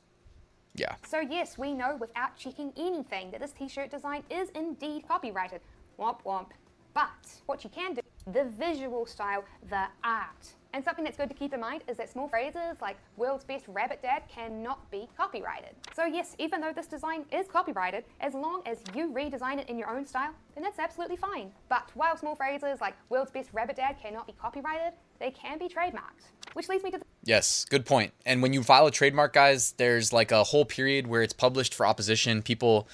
yeah. 0.75 0.95
So 1.07 1.21
yes, 1.21 1.59
we 1.59 1.75
know 1.75 1.97
without 2.01 2.37
checking 2.37 2.73
anything 2.77 3.33
that 3.33 3.41
this 3.41 3.53
T-shirt 3.53 3.91
design 3.91 4.23
is 4.31 4.49
indeed 4.51 5.07
copyrighted. 5.09 5.61
Womp 5.99 6.23
womp. 6.25 6.51
But 6.95 7.41
what 7.47 7.65
you 7.65 7.71
can 7.71 7.95
do, 7.95 8.01
the 8.33 8.45
visual 8.45 9.07
style, 9.07 9.45
the 9.69 9.87
art. 10.05 10.55
And 10.73 10.85
something 10.85 11.05
that's 11.05 11.17
good 11.17 11.29
to 11.29 11.35
keep 11.35 11.53
in 11.53 11.61
mind 11.61 11.83
is 11.89 11.97
that 11.97 12.11
small 12.11 12.29
phrases 12.29 12.81
like 12.81 12.97
world's 13.17 13.45
best 13.45 13.65
rabbit 13.67 14.03
dad 14.03 14.23
cannot 14.29 14.89
be 14.91 15.09
copyrighted. 15.17 15.75
So 15.95 16.05
yes, 16.05 16.37
even 16.39 16.61
though 16.61 16.73
this 16.73 16.87
design 16.87 17.25
is 17.33 17.49
copyrighted, 17.49 18.05
as 18.21 18.35
long 18.35 18.63
as 18.67 18.79
you 18.95 19.13
redesign 19.13 19.59
it 19.59 19.69
in 19.69 19.77
your 19.77 19.91
own 19.91 20.07
style, 20.07 20.33
then 20.55 20.63
that's 20.63 20.79
absolutely 20.79 21.17
fine. 21.17 21.51
But 21.69 21.91
while 21.95 22.17
small 22.17 22.37
phrases 22.37 22.81
like 22.81 22.95
world's 23.09 23.33
best 23.33 23.51
rabbit 23.53 23.77
dad 23.77 23.97
cannot 24.01 24.29
be 24.29 24.33
copyrighted, 24.33 24.93
they 25.19 25.33
can 25.33 25.59
be 25.59 25.69
trademarked. 25.69 26.31
Which 26.53 26.69
leads 26.69 26.85
me 26.85 26.93
to 26.93 27.01
Yes, 27.25 27.65
good 27.65 27.85
point. 27.85 28.13
And 28.25 28.41
when 28.41 28.53
you 28.53 28.63
file 28.63 28.87
a 28.87 28.91
trademark, 28.91 29.33
guys, 29.33 29.73
there's 29.73 30.13
like 30.13 30.33
a 30.33 30.45
whole 30.45 30.65
period 30.65 31.07
where 31.07 31.23
it's 31.23 31.33
published 31.33 31.75
for 31.75 31.85
opposition. 31.85 32.43
People 32.43 32.89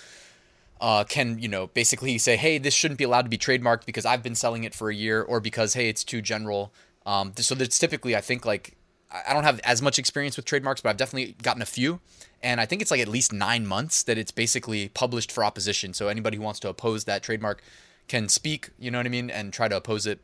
uh, 0.81 1.05
can 1.05 1.39
you 1.39 1.49
know 1.49 1.69
basically 1.69 2.19
say, 2.19 2.37
hey, 2.37 2.59
this 2.59 2.75
shouldn't 2.75 2.99
be 2.99 3.05
allowed 3.05 3.23
to 3.23 3.29
be 3.29 3.39
trademarked 3.39 3.87
because 3.87 4.05
I've 4.05 4.23
been 4.23 4.35
selling 4.35 4.65
it 4.65 4.75
for 4.75 4.91
a 4.91 4.95
year, 4.95 5.23
or 5.23 5.41
because 5.41 5.75
hey, 5.75 5.89
it's 5.89 6.05
too 6.05 6.23
general. 6.23 6.73
Um, 7.05 7.33
so 7.37 7.55
there's 7.55 7.79
typically, 7.79 8.17
I 8.17 8.21
think, 8.21 8.45
like 8.45 8.77
I 9.11 9.33
don't 9.33 9.45
have 9.45 9.61
as 9.61 9.81
much 9.81 9.99
experience 9.99 10.37
with 10.37 10.45
trademarks, 10.45 10.81
but 10.81 10.91
I've 10.91 10.97
definitely 10.97 11.37
gotten 11.43 11.63
a 11.63 11.67
few. 11.67 12.01
And 12.43 12.61
I 12.61 12.67
think 12.67 12.83
it's 12.83 12.91
like 12.91 13.01
at 13.01 13.09
least 13.09 13.33
nine 13.33 13.67
months 13.67 14.03
that 14.03 14.19
it's 14.19 14.31
basically 14.31 14.89
published 14.89 15.33
for 15.33 15.45
opposition. 15.45 15.95
So 15.95 16.09
anybody 16.09 16.37
who 16.37 16.43
wants 16.43 16.61
to 16.61 16.69
oppose 16.69 17.05
that 17.05 17.23
trademark 17.23 17.63
can 18.09 18.29
speak, 18.29 18.71
you 18.79 18.91
know 18.91 18.99
what 18.99 19.07
I 19.07 19.11
mean, 19.11 19.31
and 19.31 19.53
try 19.53 19.69
to 19.69 19.77
oppose 19.77 20.07
it. 20.07 20.21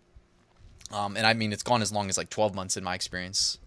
Um, 0.92 1.16
and 1.16 1.26
I 1.26 1.32
mean, 1.32 1.52
it's 1.52 1.62
gone 1.62 1.80
as 1.82 1.92
long 1.92 2.08
as 2.08 2.18
like 2.18 2.28
12 2.28 2.54
months 2.54 2.76
in 2.76 2.84
my 2.84 2.94
experience. 2.94 3.58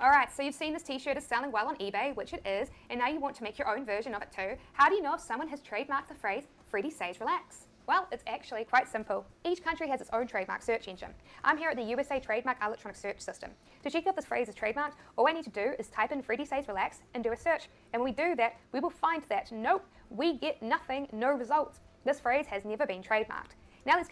All 0.00 0.10
right, 0.10 0.32
so 0.32 0.44
you've 0.44 0.54
seen 0.54 0.72
this 0.72 0.84
t-shirt 0.84 1.16
is 1.16 1.24
selling 1.24 1.50
well 1.50 1.66
on 1.66 1.74
eBay, 1.78 2.14
which 2.14 2.32
it 2.32 2.46
is, 2.46 2.70
and 2.88 3.00
now 3.00 3.08
you 3.08 3.18
want 3.18 3.34
to 3.34 3.42
make 3.42 3.58
your 3.58 3.68
own 3.68 3.84
version 3.84 4.14
of 4.14 4.22
it 4.22 4.30
too. 4.30 4.56
How 4.72 4.88
do 4.88 4.94
you 4.94 5.02
know 5.02 5.14
if 5.14 5.20
someone 5.20 5.48
has 5.48 5.60
trademarked 5.60 6.06
the 6.06 6.14
phrase 6.14 6.44
Freddie 6.68 6.90
says 6.90 7.18
relax? 7.18 7.66
Well, 7.88 8.06
it's 8.12 8.22
actually 8.28 8.62
quite 8.62 8.86
simple. 8.86 9.26
Each 9.44 9.60
country 9.60 9.88
has 9.88 10.00
its 10.00 10.10
own 10.12 10.28
trademark 10.28 10.62
search 10.62 10.86
engine. 10.86 11.12
I'm 11.42 11.58
here 11.58 11.70
at 11.70 11.76
the 11.76 11.82
USA 11.82 12.20
Trademark 12.20 12.58
Electronic 12.64 12.96
Search 12.96 13.18
System. 13.18 13.50
To 13.82 13.90
check 13.90 14.06
if 14.06 14.14
this 14.14 14.24
phrase 14.24 14.48
is 14.48 14.54
trademarked, 14.54 14.92
all 15.16 15.26
I 15.26 15.32
need 15.32 15.44
to 15.44 15.50
do 15.50 15.72
is 15.80 15.88
type 15.88 16.12
in 16.12 16.22
Freddie 16.22 16.44
Says 16.44 16.68
Relax 16.68 17.00
and 17.14 17.24
do 17.24 17.32
a 17.32 17.36
search. 17.36 17.68
And 17.92 18.00
when 18.00 18.12
we 18.12 18.14
do 18.14 18.36
that, 18.36 18.54
we 18.72 18.78
will 18.78 18.90
find 18.90 19.24
that 19.30 19.50
nope, 19.50 19.84
we 20.10 20.38
get 20.38 20.62
nothing, 20.62 21.08
no 21.10 21.30
results. 21.30 21.80
This 22.04 22.20
phrase 22.20 22.46
has 22.46 22.64
never 22.64 22.86
been 22.86 23.02
trademarked. 23.02 23.56
Now 23.84 23.96
let's 23.96 24.10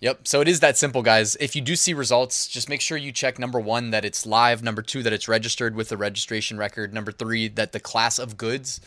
Yep. 0.00 0.26
So 0.26 0.40
it 0.40 0.48
is 0.48 0.60
that 0.60 0.78
simple, 0.78 1.02
guys. 1.02 1.36
If 1.36 1.54
you 1.54 1.60
do 1.60 1.76
see 1.76 1.92
results, 1.92 2.48
just 2.48 2.70
make 2.70 2.80
sure 2.80 2.96
you 2.96 3.12
check 3.12 3.38
number 3.38 3.60
one, 3.60 3.90
that 3.90 4.04
it's 4.04 4.24
live, 4.24 4.62
number 4.62 4.80
two, 4.80 5.02
that 5.02 5.12
it's 5.12 5.28
registered 5.28 5.74
with 5.76 5.90
the 5.90 5.98
registration 5.98 6.56
record, 6.56 6.94
number 6.94 7.12
three, 7.12 7.48
that 7.48 7.72
the 7.72 7.80
class 7.80 8.18
of 8.18 8.38
goods 8.38 8.80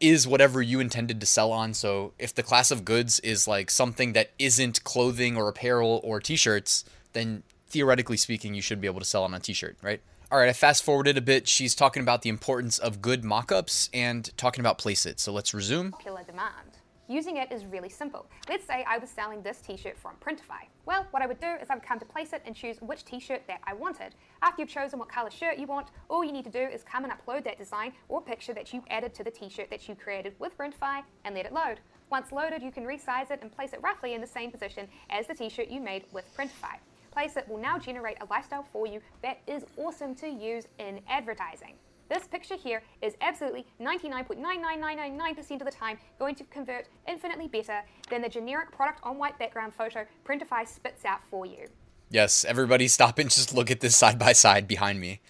is 0.00 0.26
whatever 0.26 0.62
you 0.62 0.80
intended 0.80 1.20
to 1.20 1.26
sell 1.26 1.52
on. 1.52 1.74
So 1.74 2.12
if 2.18 2.34
the 2.34 2.42
class 2.42 2.70
of 2.70 2.84
goods 2.84 3.20
is 3.20 3.46
like 3.46 3.70
something 3.70 4.14
that 4.14 4.30
isn't 4.38 4.84
clothing 4.84 5.36
or 5.36 5.48
apparel 5.48 6.00
or 6.02 6.18
t 6.20 6.36
shirts, 6.36 6.84
then 7.12 7.42
theoretically 7.68 8.16
speaking, 8.16 8.54
you 8.54 8.62
should 8.62 8.80
be 8.80 8.86
able 8.86 9.00
to 9.00 9.06
sell 9.06 9.24
on 9.24 9.34
a 9.34 9.40
t 9.40 9.52
shirt, 9.52 9.76
right? 9.82 10.00
All 10.30 10.38
right, 10.38 10.48
I 10.48 10.52
fast 10.52 10.82
forwarded 10.82 11.16
a 11.16 11.22
bit. 11.22 11.48
She's 11.48 11.74
talking 11.74 12.02
about 12.02 12.22
the 12.22 12.28
importance 12.28 12.78
of 12.78 13.00
good 13.00 13.24
mock 13.24 13.50
ups 13.50 13.88
and 13.94 14.30
talking 14.36 14.60
about 14.60 14.78
Placeit. 14.78 15.18
So 15.20 15.32
let's 15.32 15.54
resume. 15.54 15.90
popular 15.92 16.22
demand. 16.22 16.67
Using 17.10 17.38
it 17.38 17.50
is 17.50 17.64
really 17.64 17.88
simple. 17.88 18.26
Let's 18.50 18.66
say 18.66 18.84
I 18.86 18.98
was 18.98 19.08
selling 19.08 19.40
this 19.40 19.62
t-shirt 19.62 19.98
from 19.98 20.16
Printify. 20.20 20.68
Well, 20.84 21.06
what 21.10 21.22
I 21.22 21.26
would 21.26 21.40
do 21.40 21.54
is 21.58 21.70
I 21.70 21.74
would 21.74 21.82
come 21.82 21.98
to 21.98 22.04
Placeit 22.04 22.42
and 22.44 22.54
choose 22.54 22.82
which 22.82 23.02
t-shirt 23.02 23.46
that 23.46 23.62
I 23.64 23.72
wanted. 23.72 24.14
After 24.42 24.60
you've 24.60 24.68
chosen 24.68 24.98
what 24.98 25.08
color 25.08 25.30
shirt 25.30 25.56
you 25.56 25.66
want, 25.66 25.88
all 26.10 26.22
you 26.22 26.32
need 26.32 26.44
to 26.44 26.50
do 26.50 26.60
is 26.60 26.82
come 26.82 27.04
and 27.04 27.12
upload 27.14 27.44
that 27.44 27.56
design 27.56 27.94
or 28.10 28.20
picture 28.20 28.52
that 28.52 28.74
you 28.74 28.84
added 28.90 29.14
to 29.14 29.24
the 29.24 29.30
t-shirt 29.30 29.70
that 29.70 29.88
you 29.88 29.94
created 29.94 30.34
with 30.38 30.58
Printify 30.58 31.02
and 31.24 31.34
let 31.34 31.46
it 31.46 31.54
load. 31.54 31.80
Once 32.10 32.30
loaded, 32.30 32.62
you 32.62 32.70
can 32.70 32.84
resize 32.84 33.30
it 33.30 33.40
and 33.40 33.50
place 33.50 33.72
it 33.72 33.82
roughly 33.82 34.12
in 34.12 34.20
the 34.20 34.26
same 34.26 34.50
position 34.50 34.86
as 35.08 35.26
the 35.26 35.34
t-shirt 35.34 35.68
you 35.68 35.80
made 35.80 36.04
with 36.12 36.26
Printify. 36.36 36.76
Placeit 37.16 37.48
will 37.48 37.56
now 37.56 37.78
generate 37.78 38.18
a 38.20 38.26
lifestyle 38.26 38.66
for 38.70 38.86
you 38.86 39.00
that 39.22 39.38
is 39.46 39.64
awesome 39.78 40.14
to 40.16 40.28
use 40.28 40.66
in 40.78 41.00
advertising. 41.08 41.72
This 42.08 42.26
picture 42.26 42.56
here 42.56 42.82
is 43.02 43.14
absolutely 43.20 43.66
99.99999% 43.80 45.50
of 45.52 45.66
the 45.66 45.70
time 45.70 45.98
going 46.18 46.34
to 46.36 46.44
convert 46.44 46.88
infinitely 47.06 47.48
better 47.48 47.82
than 48.08 48.22
the 48.22 48.30
generic 48.30 48.72
product 48.72 49.00
on 49.02 49.18
white 49.18 49.38
background 49.38 49.74
photo 49.74 50.06
Printify 50.24 50.66
spits 50.66 51.04
out 51.04 51.20
for 51.30 51.44
you. 51.44 51.66
Yes, 52.10 52.46
everybody 52.46 52.88
stop 52.88 53.18
and 53.18 53.28
just 53.28 53.54
look 53.54 53.70
at 53.70 53.80
this 53.80 53.94
side 53.94 54.18
by 54.18 54.32
side 54.32 54.66
behind 54.66 55.00
me. 55.00 55.20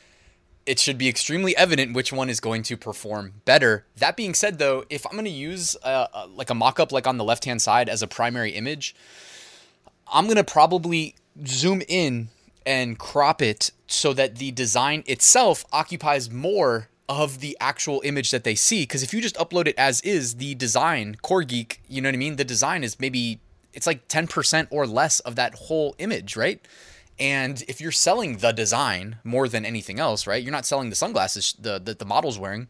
It 0.67 0.79
should 0.79 0.99
be 0.99 1.09
extremely 1.09 1.57
evident 1.57 1.95
which 1.95 2.13
one 2.13 2.31
is 2.31 2.39
going 2.39 2.63
to 2.65 2.77
perform 2.77 3.33
better. 3.45 3.87
That 3.97 4.17
being 4.17 4.35
said, 4.35 4.59
though, 4.59 4.85
if 4.89 5.05
I'm 5.07 5.13
going 5.13 5.25
to 5.25 5.31
use 5.31 5.77
a, 5.83 6.09
a, 6.13 6.27
like 6.27 6.51
a 6.51 6.55
mock-up 6.55 6.93
like 6.93 7.07
on 7.07 7.17
the 7.17 7.25
left-hand 7.25 7.61
side 7.61 7.89
as 7.89 8.03
a 8.03 8.07
primary 8.07 8.51
image, 8.51 8.95
I'm 10.13 10.27
going 10.27 10.37
to 10.37 10.45
probably 10.45 11.17
zoom 11.45 11.83
in 11.89 12.29
and 12.69 12.99
crop 12.99 13.41
it 13.41 13.71
so 13.87 14.13
that 14.13 14.37
the 14.37 14.51
design 14.51 15.03
itself 15.07 15.65
occupies 15.73 16.31
more 16.31 16.91
of 17.09 17.41
the 17.41 17.57
actual 17.59 18.03
image 18.05 18.31
that 18.31 18.45
they 18.45 18.55
see. 18.55 18.83
Because 18.83 19.03
if 19.03 19.15
you 19.15 19.23
just 19.23 19.37
upload 19.37 19.67
it 19.67 19.75
as 19.79 20.03
is, 20.03 20.35
the 20.35 20.55
design, 20.55 21.17
Core 21.23 21.45
Geek, 21.45 21.81
you 21.89 22.03
know 22.03 22.09
what 22.09 22.15
I 22.15 22.19
mean? 22.19 22.37
The 22.37 22.45
design 22.45 22.85
is 22.85 23.01
maybe, 23.01 23.41
it's 23.73 23.87
like 23.87 24.07
10% 24.09 24.69
or 24.71 24.87
less 24.87 25.21
of 25.21 25.35
that 25.37 25.55
whole 25.55 25.97
image, 25.99 26.37
right? 26.37 26.61
And 27.19 27.65
if 27.67 27.81
you're 27.81 27.91
selling 27.91 28.37
the 28.37 28.53
design 28.53 29.17
more 29.25 29.49
than 29.49 29.65
anything 29.65 29.99
else, 29.99 30.27
right? 30.27 30.43
You're 30.43 30.53
not 30.53 30.67
selling 30.67 30.91
the 30.91 30.97
sunglasses 30.97 31.55
the, 31.59 31.79
the, 31.79 31.95
the 31.95 32.05
model's 32.05 32.39
wearing. 32.39 32.69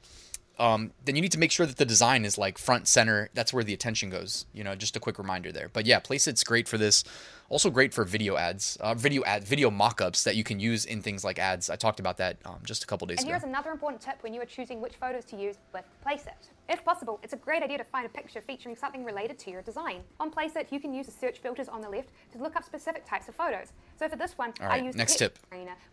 Um, 0.58 0.92
then 1.04 1.14
you 1.14 1.22
need 1.22 1.32
to 1.32 1.38
make 1.38 1.52
sure 1.52 1.66
that 1.66 1.76
the 1.76 1.84
design 1.84 2.24
is 2.24 2.36
like 2.36 2.58
front 2.58 2.88
center. 2.88 3.30
That's 3.34 3.52
where 3.52 3.62
the 3.62 3.72
attention 3.72 4.10
goes. 4.10 4.46
You 4.52 4.64
know, 4.64 4.74
just 4.74 4.96
a 4.96 5.00
quick 5.00 5.18
reminder 5.18 5.52
there. 5.52 5.68
But 5.72 5.86
yeah, 5.86 6.00
Placeit's 6.00 6.42
great 6.42 6.66
for 6.66 6.78
this. 6.78 7.04
Also 7.48 7.70
great 7.70 7.94
for 7.94 8.04
video 8.04 8.36
ads, 8.36 8.76
uh, 8.80 8.94
video 8.94 9.24
ad, 9.24 9.42
video 9.42 9.70
mock-ups 9.70 10.24
that 10.24 10.36
you 10.36 10.44
can 10.44 10.60
use 10.60 10.84
in 10.84 11.00
things 11.00 11.24
like 11.24 11.38
ads. 11.38 11.70
I 11.70 11.76
talked 11.76 11.98
about 11.98 12.18
that 12.18 12.36
um, 12.44 12.58
just 12.64 12.84
a 12.84 12.86
couple 12.86 13.06
days 13.06 13.18
And 13.18 13.26
ago. 13.26 13.34
And 13.34 13.42
here's 13.42 13.48
another 13.48 13.70
important 13.70 14.02
tip 14.02 14.16
when 14.20 14.34
you 14.34 14.42
are 14.42 14.46
choosing 14.46 14.82
which 14.82 14.96
photos 14.96 15.24
to 15.26 15.36
use 15.36 15.56
with 15.72 15.84
Placeit. 16.04 16.50
If 16.68 16.84
possible, 16.84 17.18
it's 17.22 17.32
a 17.32 17.38
great 17.38 17.62
idea 17.62 17.78
to 17.78 17.84
find 17.84 18.04
a 18.04 18.10
picture 18.10 18.42
featuring 18.42 18.76
something 18.76 19.02
related 19.02 19.38
to 19.38 19.50
your 19.50 19.62
design. 19.62 20.02
On 20.20 20.30
Placeit, 20.30 20.70
you 20.70 20.78
can 20.78 20.92
use 20.92 21.06
the 21.06 21.12
search 21.12 21.38
filters 21.38 21.68
on 21.68 21.80
the 21.80 21.88
left 21.88 22.10
to 22.32 22.38
look 22.38 22.54
up 22.54 22.64
specific 22.64 23.06
types 23.06 23.28
of 23.28 23.34
photos. 23.34 23.72
So 23.98 24.08
for 24.10 24.16
this 24.16 24.36
one, 24.36 24.52
All 24.60 24.70
I 24.70 24.76
used 24.76 24.98
next 24.98 25.16
tip. 25.16 25.38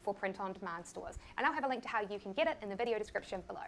For 0.03 0.13
print-on-demand 0.13 0.85
stores, 0.85 1.15
and 1.37 1.47
I'll 1.47 1.53
have 1.53 1.63
a 1.63 1.67
link 1.69 1.83
to 1.83 1.89
how 1.89 2.01
you 2.01 2.19
can 2.19 2.33
get 2.33 2.47
it 2.47 2.57
in 2.61 2.67
the 2.69 2.75
video 2.75 2.99
description 2.99 3.41
below. 3.47 3.61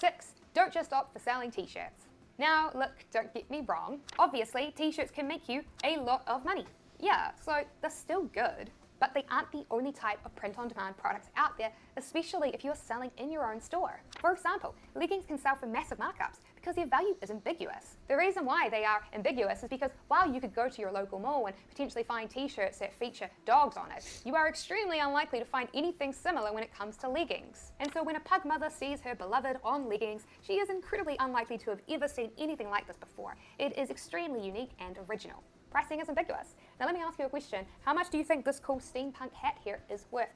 Six, 0.00 0.32
don't 0.54 0.72
just 0.72 0.92
opt 0.92 1.12
for 1.12 1.18
selling 1.18 1.50
t-shirts. 1.50 2.06
Now, 2.38 2.70
look, 2.74 2.92
don't 3.12 3.32
get 3.34 3.50
me 3.50 3.64
wrong. 3.68 4.00
Obviously, 4.18 4.72
t-shirts 4.76 5.10
can 5.10 5.28
make 5.28 5.48
you 5.48 5.62
a 5.84 5.98
lot 5.98 6.22
of 6.26 6.44
money. 6.44 6.64
Yeah, 7.00 7.32
so 7.44 7.62
they're 7.80 7.90
still 7.90 8.24
good, 8.24 8.70
but 9.00 9.12
they 9.14 9.24
aren't 9.30 9.50
the 9.52 9.64
only 9.70 9.92
type 9.92 10.18
of 10.24 10.34
print 10.34 10.58
on 10.58 10.68
demand 10.68 10.96
products 10.96 11.28
out 11.36 11.56
there, 11.58 11.72
especially 11.96 12.50
if 12.54 12.64
you're 12.64 12.74
selling 12.74 13.10
in 13.18 13.30
your 13.30 13.50
own 13.50 13.60
store. 13.60 14.02
For 14.20 14.32
example, 14.32 14.74
leggings 14.94 15.26
can 15.26 15.38
sell 15.38 15.56
for 15.56 15.66
massive 15.66 15.98
markups 15.98 16.38
because 16.56 16.76
their 16.76 16.86
value 16.86 17.14
is 17.20 17.30
ambiguous. 17.30 17.96
The 18.08 18.16
reason 18.16 18.46
why 18.46 18.68
they 18.68 18.84
are 18.84 19.02
ambiguous 19.12 19.62
is 19.62 19.68
because 19.68 19.90
while 20.08 20.32
you 20.32 20.40
could 20.40 20.54
go 20.54 20.68
to 20.68 20.80
your 20.80 20.90
local 20.90 21.18
mall 21.18 21.46
and 21.46 21.54
potentially 21.68 22.04
find 22.04 22.30
t 22.30 22.48
shirts 22.48 22.78
that 22.78 22.94
feature 22.94 23.28
dogs 23.44 23.76
on 23.76 23.90
it, 23.90 24.22
you 24.24 24.34
are 24.34 24.48
extremely 24.48 25.00
unlikely 25.00 25.40
to 25.40 25.44
find 25.44 25.68
anything 25.74 26.12
similar 26.12 26.52
when 26.52 26.62
it 26.62 26.74
comes 26.74 26.96
to 26.98 27.08
leggings. 27.08 27.72
And 27.80 27.92
so 27.92 28.02
when 28.02 28.16
a 28.16 28.20
pug 28.20 28.44
mother 28.44 28.70
sees 28.70 29.00
her 29.00 29.14
beloved 29.14 29.58
on 29.62 29.88
leggings, 29.88 30.22
she 30.40 30.54
is 30.54 30.70
incredibly 30.70 31.16
unlikely 31.20 31.58
to 31.58 31.70
have 31.70 31.80
ever 31.90 32.08
seen 32.08 32.30
anything 32.38 32.70
like 32.70 32.86
this 32.86 32.96
before. 32.96 33.36
It 33.58 33.76
is 33.76 33.90
extremely 33.90 34.44
unique 34.44 34.70
and 34.78 34.98
original. 35.08 35.42
Pricing 35.74 35.98
is 35.98 36.08
ambiguous. 36.08 36.54
Now 36.78 36.86
let 36.86 36.94
me 36.94 37.00
ask 37.00 37.18
you 37.18 37.26
a 37.26 37.28
question. 37.28 37.66
How 37.84 37.92
much 37.92 38.08
do 38.08 38.16
you 38.16 38.22
think 38.22 38.44
this 38.44 38.60
cool 38.60 38.78
steampunk 38.78 39.32
hat 39.32 39.56
here 39.64 39.80
is 39.90 40.04
worth? 40.12 40.28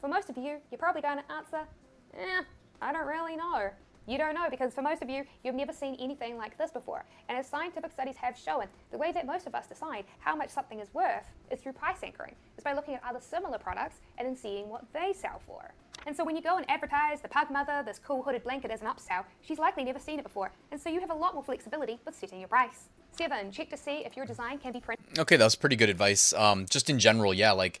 For 0.00 0.08
most 0.08 0.30
of 0.30 0.38
you, 0.38 0.56
you're 0.70 0.78
probably 0.78 1.02
going 1.02 1.18
to 1.18 1.32
answer, 1.32 1.68
eh, 2.14 2.42
I 2.80 2.92
don't 2.94 3.06
really 3.06 3.36
know. 3.36 3.68
You 4.06 4.16
don't 4.16 4.34
know 4.34 4.46
because 4.48 4.72
for 4.72 4.80
most 4.80 5.02
of 5.02 5.10
you, 5.10 5.24
you've 5.44 5.54
never 5.54 5.74
seen 5.74 5.98
anything 6.00 6.38
like 6.38 6.56
this 6.56 6.70
before. 6.70 7.04
And 7.28 7.36
as 7.36 7.46
scientific 7.46 7.92
studies 7.92 8.16
have 8.16 8.38
shown, 8.38 8.64
the 8.90 8.96
way 8.96 9.12
that 9.12 9.26
most 9.26 9.46
of 9.46 9.54
us 9.54 9.66
decide 9.66 10.06
how 10.18 10.34
much 10.34 10.48
something 10.48 10.80
is 10.80 10.94
worth 10.94 11.26
is 11.50 11.60
through 11.60 11.74
price 11.74 12.02
anchoring. 12.02 12.34
It's 12.54 12.64
by 12.64 12.72
looking 12.72 12.94
at 12.94 13.02
other 13.06 13.20
similar 13.20 13.58
products 13.58 13.96
and 14.16 14.26
then 14.26 14.34
seeing 14.34 14.70
what 14.70 14.86
they 14.94 15.12
sell 15.12 15.42
for. 15.46 15.74
And 16.06 16.16
so 16.16 16.24
when 16.24 16.36
you 16.36 16.42
go 16.42 16.56
and 16.56 16.64
advertise 16.70 17.20
the 17.20 17.28
Pug 17.28 17.50
Mother, 17.50 17.82
this 17.84 17.98
cool 17.98 18.22
hooded 18.22 18.44
blanket 18.44 18.70
as 18.70 18.80
an 18.80 18.86
upsell, 18.86 19.24
she's 19.42 19.58
likely 19.58 19.84
never 19.84 19.98
seen 19.98 20.18
it 20.18 20.22
before. 20.22 20.52
And 20.72 20.80
so 20.80 20.88
you 20.88 21.00
have 21.00 21.10
a 21.10 21.14
lot 21.14 21.34
more 21.34 21.44
flexibility 21.44 21.98
with 22.06 22.14
setting 22.14 22.38
your 22.38 22.48
price. 22.48 22.88
Check 23.18 23.70
to 23.70 23.76
see 23.76 24.04
if 24.04 24.16
your 24.16 24.26
design 24.26 24.58
can 24.58 24.72
be 24.72 24.80
printed 24.80 25.18
Okay, 25.18 25.36
that 25.36 25.44
was 25.44 25.54
pretty 25.54 25.76
good 25.76 25.88
advice. 25.88 26.32
Um, 26.32 26.66
just 26.68 26.90
in 26.90 26.98
general, 26.98 27.32
yeah, 27.32 27.52
like 27.52 27.80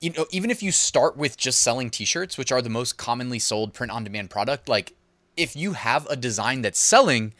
you 0.00 0.10
know, 0.10 0.26
even 0.30 0.50
if 0.50 0.62
you 0.62 0.72
start 0.72 1.16
with 1.16 1.36
just 1.36 1.62
selling 1.62 1.88
t-shirts, 1.88 2.36
which 2.36 2.50
are 2.50 2.60
the 2.60 2.68
most 2.68 2.96
commonly 2.96 3.38
sold 3.38 3.72
print-on-demand 3.72 4.30
product, 4.30 4.68
like 4.68 4.94
if 5.36 5.54
you 5.54 5.74
have 5.74 6.06
a 6.06 6.16
design 6.16 6.62
that's 6.62 6.80
selling, 6.80 7.32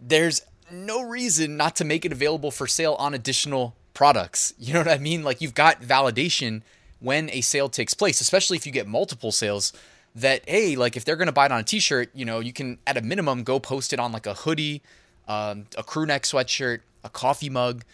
there's 0.00 0.42
no 0.70 1.02
reason 1.02 1.56
not 1.56 1.74
to 1.76 1.84
make 1.84 2.04
it 2.04 2.12
available 2.12 2.50
for 2.50 2.66
sale 2.66 2.96
on 2.98 3.14
additional 3.14 3.74
products. 3.94 4.52
You 4.58 4.74
know 4.74 4.80
what 4.80 4.88
I 4.88 4.98
mean? 4.98 5.22
Like 5.22 5.40
you've 5.40 5.54
got 5.54 5.80
validation 5.80 6.62
when 7.00 7.30
a 7.30 7.40
sale 7.40 7.68
takes 7.68 7.94
place, 7.94 8.20
especially 8.20 8.56
if 8.56 8.66
you 8.66 8.72
get 8.72 8.86
multiple 8.86 9.32
sales 9.32 9.72
that 10.14 10.48
hey, 10.48 10.76
like 10.76 10.96
if 10.96 11.04
they're 11.04 11.16
going 11.16 11.26
to 11.26 11.32
buy 11.32 11.46
it 11.46 11.52
on 11.52 11.60
a 11.60 11.64
t-shirt, 11.64 12.10
you 12.14 12.24
know, 12.24 12.40
you 12.40 12.52
can 12.52 12.78
at 12.86 12.96
a 12.96 13.02
minimum 13.02 13.42
go 13.42 13.58
post 13.58 13.92
it 13.92 14.00
on 14.00 14.12
like 14.12 14.26
a 14.26 14.34
hoodie, 14.34 14.82
um, 15.28 15.66
a 15.76 15.82
crew 15.82 16.06
neck 16.06 16.22
sweatshirt, 16.22 16.80
a 17.04 17.08
coffee 17.08 17.50
mug. 17.50 17.84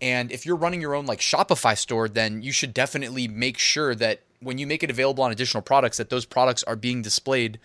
And 0.00 0.30
if 0.30 0.46
you're 0.46 0.56
running 0.56 0.80
your 0.80 0.94
own 0.94 1.06
like 1.06 1.20
Shopify 1.20 1.76
store, 1.76 2.08
then 2.08 2.42
you 2.42 2.52
should 2.52 2.72
definitely 2.72 3.26
make 3.28 3.58
sure 3.58 3.94
that 3.96 4.20
when 4.40 4.58
you 4.58 4.66
make 4.66 4.82
it 4.82 4.90
available 4.90 5.24
on 5.24 5.32
additional 5.32 5.62
products, 5.62 5.96
that 5.96 6.10
those 6.10 6.24
products 6.24 6.62
are 6.64 6.76
being 6.76 7.02
displayed 7.02 7.58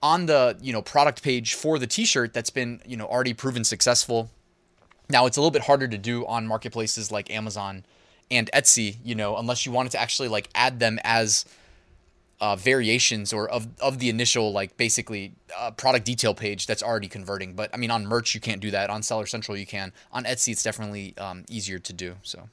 on 0.00 0.26
the 0.26 0.56
you 0.60 0.72
know 0.72 0.80
product 0.82 1.22
page 1.22 1.54
for 1.54 1.76
the 1.78 1.86
t-shirt 1.86 2.32
that's 2.32 2.50
been 2.50 2.80
you 2.86 2.96
know 2.96 3.06
already 3.06 3.34
proven 3.34 3.64
successful. 3.64 4.30
Now 5.10 5.26
it's 5.26 5.36
a 5.36 5.40
little 5.40 5.50
bit 5.50 5.62
harder 5.62 5.88
to 5.88 5.98
do 5.98 6.26
on 6.26 6.46
marketplaces 6.46 7.10
like 7.10 7.30
Amazon 7.30 7.84
and 8.30 8.50
Etsy, 8.52 8.96
you 9.02 9.14
know, 9.14 9.36
unless 9.36 9.64
you 9.64 9.72
wanted 9.72 9.92
to 9.92 10.00
actually 10.00 10.28
like 10.28 10.48
add 10.54 10.78
them 10.80 10.98
as 11.02 11.44
uh, 12.40 12.56
variations 12.56 13.32
or 13.32 13.48
of, 13.48 13.68
of 13.80 13.98
the 13.98 14.08
initial 14.08 14.52
like 14.52 14.76
basically 14.76 15.32
uh, 15.56 15.70
product 15.72 16.04
detail 16.04 16.34
page 16.34 16.66
that's 16.66 16.82
already 16.82 17.08
converting. 17.08 17.54
But 17.54 17.70
I 17.74 17.76
mean, 17.76 17.90
on 17.90 18.06
merch 18.06 18.34
you 18.34 18.40
can't 18.40 18.60
do 18.60 18.70
that. 18.70 18.90
On 18.90 19.02
Seller 19.02 19.26
Central 19.26 19.56
you 19.56 19.66
can. 19.66 19.92
On 20.12 20.24
Etsy 20.24 20.52
it's 20.52 20.62
definitely 20.62 21.16
um, 21.18 21.44
easier 21.48 21.78
to 21.78 21.92
do. 21.92 22.16
So 22.22 22.48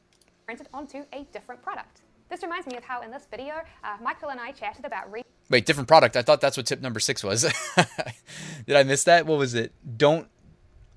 printed 0.46 0.68
onto 0.74 1.04
a 1.14 1.24
different 1.34 1.62
product. 1.62 2.02
This 2.30 2.42
reminds 2.44 2.68
me 2.68 2.76
of 2.76 2.84
how 2.84 3.02
in 3.02 3.12
this 3.12 3.28
video, 3.30 3.56
uh, 3.84 3.98
Michael 4.02 4.30
and 4.30 4.40
I 4.40 4.52
chatted 4.52 4.86
about 4.86 5.12
re- 5.12 5.24
wait, 5.50 5.66
different 5.66 5.88
product. 5.88 6.16
I 6.16 6.22
thought 6.22 6.42
that's 6.42 6.58
what 6.58 6.66
tip 6.66 6.82
number 6.82 7.00
six 7.00 7.24
was. 7.24 7.42
Did 8.66 8.76
I 8.76 8.84
miss 8.84 9.04
that? 9.04 9.26
What 9.26 9.38
was 9.38 9.54
it? 9.54 9.72
Don't 9.98 10.28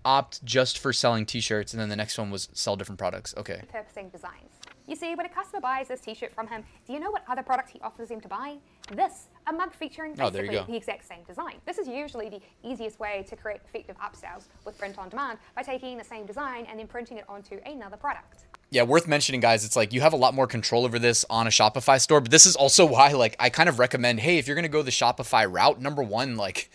opt 0.04 0.42
just 0.45 0.78
for 0.78 0.92
selling 0.92 1.26
T-shirts, 1.26 1.75
and 1.75 1.80
then 1.80 1.90
the 1.90 1.97
next 1.97 2.18
one 2.18 2.30
was 2.30 2.49
sell 2.52 2.76
different 2.76 2.99
products. 2.99 3.35
Okay. 3.37 3.62
repurposing 3.73 4.11
designs. 4.11 4.59
You 4.87 4.97
see, 4.97 5.14
when 5.14 5.26
a 5.26 5.28
customer 5.28 5.61
buys 5.61 5.88
this 5.88 6.00
t-shirt 6.00 6.33
from 6.33 6.47
him, 6.47 6.64
do 6.87 6.95
you 6.95 6.99
know 6.99 7.11
what 7.11 7.23
other 7.28 7.42
product 7.42 7.68
he 7.68 7.80
offers 7.80 8.11
him 8.11 8.23
to 8.23 8.28
buy? 8.28 8.57
This, 8.92 9.28
a 9.47 9.52
mug 9.52 9.73
featuring 9.75 10.14
Oh, 10.21 10.30
basically 10.30 10.57
go. 10.57 10.64
the 10.64 10.76
exact 10.76 11.07
same 11.07 11.23
design. 11.26 11.54
This 11.66 11.78
is 11.78 11.87
usually 11.87 12.28
the 12.28 12.40
easiest 12.62 12.99
way 12.99 13.25
to 13.28 13.37
create 13.37 13.61
effective 13.66 13.97
upsells 13.99 14.45
with 14.64 14.78
print 14.78 14.99
on 14.99 15.09
demand 15.09 15.38
by 15.54 15.62
taking 15.62 15.99
the 15.99 16.04
same 16.04 16.26
design 16.26 16.66
and 16.71 16.78
then 16.78 16.87
printing 16.87 17.18
it 17.18 17.25
onto 17.28 17.59
another 17.66 17.97
product. 17.97 18.47
Yeah, 18.71 18.83
worth 18.83 19.07
mentioning, 19.07 19.40
guys. 19.40 19.64
It's 19.64 19.76
like 19.76 19.92
you 19.92 20.00
have 20.00 20.12
a 20.12 20.16
lot 20.16 20.35
more 20.35 20.47
control 20.47 20.85
over 20.85 20.99
this 20.99 21.25
on 21.30 21.47
a 21.47 21.50
Shopify 21.50 22.00
store, 22.00 22.21
but 22.21 22.30
this 22.30 22.47
is 22.47 22.57
also 22.57 22.85
why, 22.95 23.12
like, 23.12 23.37
I 23.38 23.50
kind 23.50 23.68
of 23.68 23.78
recommend, 23.78 24.21
hey, 24.21 24.38
if 24.38 24.47
you're 24.47 24.57
gonna 24.57 24.68
go 24.68 24.83
the 24.83 24.90
Shopify 24.90 25.50
route, 25.50 25.80
number 25.80 26.02
one, 26.02 26.37
like, 26.37 26.71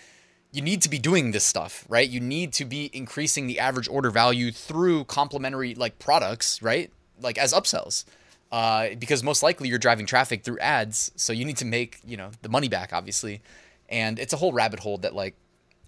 you 0.51 0.61
need 0.61 0.83
to 0.83 0.89
be 0.89 0.99
doing 0.99 1.31
this 1.31 1.43
stuff, 1.43 1.83
right? 1.89 2.07
You 2.07 2.19
need 2.19 2.53
to 2.53 2.65
be 2.65 2.89
increasing 2.93 3.47
the 3.47 3.59
average 3.59 3.87
order 3.89 4.11
value 4.11 4.51
through 4.51 5.05
complementary 5.05 5.73
like 5.73 5.97
products, 5.97 6.61
right? 6.61 6.91
Like 7.19 7.39
as 7.39 7.53
upsells. 7.53 8.05
Uh, 8.53 8.93
because 8.99 9.23
most 9.23 9.41
likely 9.41 9.67
you're 9.67 9.79
driving 9.79 10.05
traffic 10.05 10.43
through 10.43 10.59
ads, 10.59 11.11
so 11.15 11.33
you 11.33 11.43
need 11.43 11.57
to 11.57 11.65
make, 11.65 11.99
you 12.05 12.15
know, 12.15 12.29
the 12.43 12.49
money 12.49 12.69
back 12.69 12.93
obviously. 12.93 13.41
And 13.89 14.19
it's 14.19 14.31
a 14.31 14.37
whole 14.37 14.53
rabbit 14.53 14.79
hole 14.81 14.99
that 14.99 15.15
like 15.15 15.33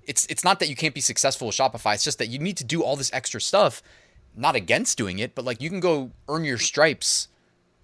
it's 0.07 0.25
it's 0.31 0.43
not 0.43 0.59
that 0.59 0.67
you 0.67 0.75
can't 0.75 0.95
be 0.95 0.99
successful 0.99 1.45
with 1.45 1.55
Shopify, 1.55 1.93
it's 1.93 2.03
just 2.03 2.17
that 2.17 2.29
you 2.29 2.39
need 2.39 2.57
to 2.57 2.63
do 2.63 2.81
all 2.81 2.95
this 2.95 3.13
extra 3.13 3.39
stuff, 3.39 3.83
not 4.35 4.55
against 4.55 4.97
doing 4.97 5.19
it, 5.19 5.35
but 5.35 5.45
like 5.45 5.61
you 5.61 5.69
can 5.69 5.79
go 5.79 6.09
earn 6.27 6.43
your 6.43 6.57
stripes 6.57 7.27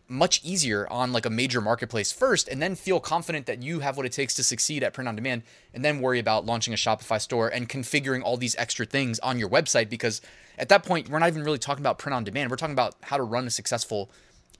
much 0.07 0.41
easier 0.43 0.91
on 0.91 1.13
like 1.13 1.27
a 1.27 1.29
major 1.29 1.61
marketplace 1.61 2.11
first 2.11 2.47
and 2.47 2.59
then 2.59 2.73
feel 2.73 2.99
confident 2.99 3.45
that 3.45 3.61
you 3.61 3.81
have 3.81 3.97
what 3.97 4.05
it 4.07 4.11
takes 4.11 4.33
to 4.33 4.43
succeed 4.43 4.83
at 4.83 4.93
print 4.93 5.07
on 5.07 5.15
demand 5.15 5.43
and 5.75 5.85
then 5.85 6.01
worry 6.01 6.17
about 6.17 6.43
launching 6.43 6.73
a 6.73 6.77
Shopify 6.77 7.21
store 7.21 7.49
and 7.49 7.69
configuring 7.69 8.23
all 8.23 8.35
these 8.35 8.55
extra 8.57 8.85
things 8.85 9.19
on 9.19 9.37
your 9.37 9.47
website 9.47 9.89
because 9.89 10.21
at 10.57 10.69
that 10.69 10.83
point 10.83 11.07
we're 11.07 11.19
not 11.19 11.29
even 11.29 11.43
really 11.43 11.59
talking 11.59 11.83
about 11.83 11.99
print 11.99 12.15
on 12.15 12.23
demand 12.23 12.49
we're 12.49 12.57
talking 12.57 12.73
about 12.73 12.95
how 13.03 13.15
to 13.15 13.23
run 13.23 13.45
a 13.45 13.49
successful 13.49 14.09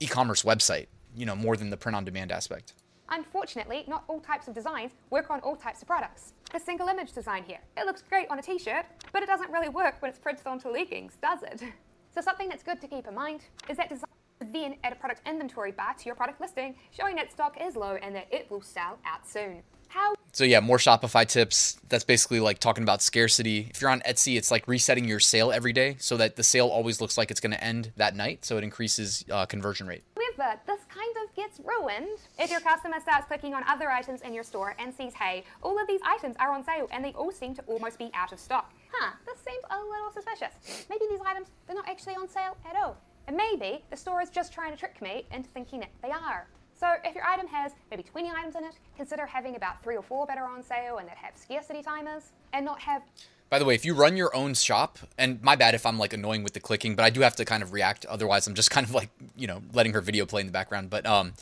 e-commerce 0.01 0.43
website 0.43 0.87
you 1.15 1.25
know 1.25 1.35
more 1.35 1.55
than 1.55 1.69
the 1.69 1.77
print 1.77 1.95
on 1.95 2.03
demand 2.03 2.31
aspect 2.31 2.73
Unfortunately, 3.13 3.83
not 3.89 4.05
all 4.07 4.21
types 4.21 4.47
of 4.47 4.53
designs 4.53 4.93
work 5.09 5.29
on 5.29 5.41
all 5.41 5.57
types 5.57 5.81
of 5.81 5.87
products. 5.87 6.31
A 6.53 6.59
single 6.59 6.87
image 6.87 7.11
design 7.11 7.43
here. 7.43 7.59
It 7.75 7.85
looks 7.85 8.01
great 8.01 8.29
on 8.29 8.39
a 8.39 8.41
t-shirt, 8.41 8.85
but 9.11 9.21
it 9.21 9.25
doesn't 9.25 9.51
really 9.51 9.67
work 9.67 10.01
when 10.01 10.09
it's 10.09 10.17
printed 10.17 10.47
onto 10.47 10.69
leggings, 10.69 11.17
does 11.21 11.43
it? 11.43 11.61
So 12.13 12.19
something 12.19 12.49
that's 12.49 12.61
good 12.61 12.81
to 12.81 12.89
keep 12.89 13.07
in 13.07 13.15
mind 13.15 13.39
is 13.69 13.77
that 13.77 13.87
design 13.87 14.09
then 14.41 14.75
add 14.83 14.91
a 14.91 14.97
product 14.97 15.21
inventory 15.25 15.71
bar 15.71 15.93
to 15.93 16.05
your 16.05 16.13
product 16.13 16.41
listing, 16.41 16.75
showing 16.91 17.15
that 17.15 17.31
stock 17.31 17.55
is 17.61 17.77
low 17.77 17.95
and 17.95 18.13
that 18.13 18.27
it 18.29 18.51
will 18.51 18.61
sell 18.61 18.99
out 19.05 19.25
soon. 19.25 19.63
How 19.93 20.13
so 20.33 20.45
yeah, 20.45 20.61
more 20.61 20.77
Shopify 20.77 21.27
tips. 21.27 21.77
That's 21.89 22.03
basically 22.03 22.39
like 22.39 22.59
talking 22.59 22.83
about 22.83 23.01
scarcity. 23.01 23.67
If 23.69 23.81
you're 23.81 23.89
on 23.89 24.01
Etsy, 24.01 24.37
it's 24.37 24.49
like 24.49 24.67
resetting 24.67 25.05
your 25.05 25.19
sale 25.19 25.51
every 25.51 25.73
day 25.73 25.97
so 25.99 26.17
that 26.17 26.37
the 26.37 26.43
sale 26.43 26.67
always 26.67 27.01
looks 27.01 27.17
like 27.17 27.31
it's 27.31 27.41
going 27.41 27.51
to 27.51 27.63
end 27.63 27.91
that 27.97 28.15
night, 28.15 28.45
so 28.45 28.57
it 28.57 28.63
increases 28.63 29.25
uh, 29.29 29.45
conversion 29.45 29.87
rate. 29.87 30.03
However, 30.41 30.59
this 30.65 30.79
kind 30.89 31.15
of 31.23 31.35
gets 31.35 31.59
ruined 31.59 32.19
if 32.39 32.51
your 32.51 32.59
customer 32.59 32.99
starts 32.99 33.27
clicking 33.27 33.53
on 33.53 33.63
other 33.67 33.89
items 33.89 34.21
in 34.21 34.33
your 34.33 34.43
store 34.43 34.75
and 34.79 34.93
sees, 34.93 35.13
hey, 35.13 35.43
all 35.61 35.79
of 35.79 35.87
these 35.87 36.01
items 36.05 36.35
are 36.39 36.51
on 36.51 36.63
sale 36.63 36.87
and 36.91 37.03
they 37.03 37.11
all 37.11 37.31
seem 37.31 37.53
to 37.55 37.61
almost 37.63 37.97
be 37.99 38.09
out 38.13 38.31
of 38.31 38.39
stock. 38.39 38.73
Huh, 38.91 39.13
this 39.25 39.37
seems 39.39 39.63
a 39.69 39.77
little 39.77 40.11
suspicious. 40.13 40.85
Maybe 40.89 41.05
these 41.09 41.21
items, 41.25 41.47
they're 41.67 41.75
not 41.75 41.87
actually 41.87 42.15
on 42.15 42.27
sale 42.27 42.57
at 42.69 42.75
all. 42.75 42.97
And 43.27 43.37
maybe 43.37 43.83
the 43.89 43.97
store 43.97 44.21
is 44.21 44.29
just 44.29 44.51
trying 44.53 44.71
to 44.71 44.77
trick 44.77 45.01
me 45.01 45.25
into 45.31 45.49
thinking 45.49 45.79
that 45.81 45.91
they 46.01 46.11
are. 46.11 46.47
So 46.81 46.87
if 47.05 47.13
your 47.13 47.23
item 47.23 47.45
has 47.45 47.73
maybe 47.91 48.01
20 48.01 48.31
items 48.35 48.55
in 48.55 48.63
it, 48.63 48.73
consider 48.97 49.27
having 49.27 49.55
about 49.55 49.83
three 49.83 49.95
or 49.95 50.01
four 50.01 50.25
that 50.25 50.39
are 50.39 50.47
on 50.47 50.63
sale 50.63 50.97
and 50.97 51.07
that 51.07 51.15
have 51.15 51.37
scarcity 51.37 51.83
timers 51.83 52.31
and 52.53 52.65
not 52.65 52.79
have 52.79 53.03
by 53.51 53.59
the 53.59 53.65
way, 53.65 53.75
if 53.75 53.83
you 53.83 53.93
run 53.93 54.15
your 54.15 54.33
own 54.33 54.53
shop, 54.53 54.97
and 55.17 55.43
my 55.43 55.57
bad 55.57 55.75
if 55.75 55.85
I'm 55.85 55.99
like 55.99 56.13
annoying 56.13 56.41
with 56.41 56.53
the 56.53 56.61
clicking, 56.61 56.95
but 56.95 57.03
I 57.03 57.09
do 57.09 57.19
have 57.19 57.35
to 57.35 57.43
kind 57.43 57.61
of 57.61 57.73
react. 57.73 58.05
Otherwise, 58.05 58.47
I'm 58.47 58.55
just 58.55 58.71
kind 58.71 58.87
of 58.87 58.93
like, 58.93 59.09
you 59.35 59.45
know, 59.45 59.61
letting 59.73 59.91
her 59.91 59.99
video 59.99 60.25
play 60.25 60.39
in 60.39 60.47
the 60.47 60.53
background. 60.53 60.89
But 60.89 61.05
um, 61.05 61.33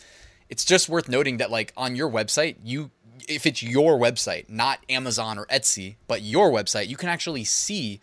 it's 0.49 0.65
just 0.65 0.89
worth 0.89 1.07
noting 1.07 1.37
that 1.37 1.51
like 1.51 1.71
on 1.77 1.95
your 1.95 2.09
website, 2.09 2.55
you 2.63 2.89
if 3.27 3.45
it's 3.45 3.61
your 3.61 3.99
website, 3.99 4.49
not 4.49 4.79
Amazon 4.89 5.37
or 5.37 5.45
Etsy, 5.45 5.97
but 6.07 6.23
your 6.23 6.49
website, 6.49 6.87
you 6.87 6.97
can 6.97 7.09
actually 7.09 7.43
see 7.43 8.01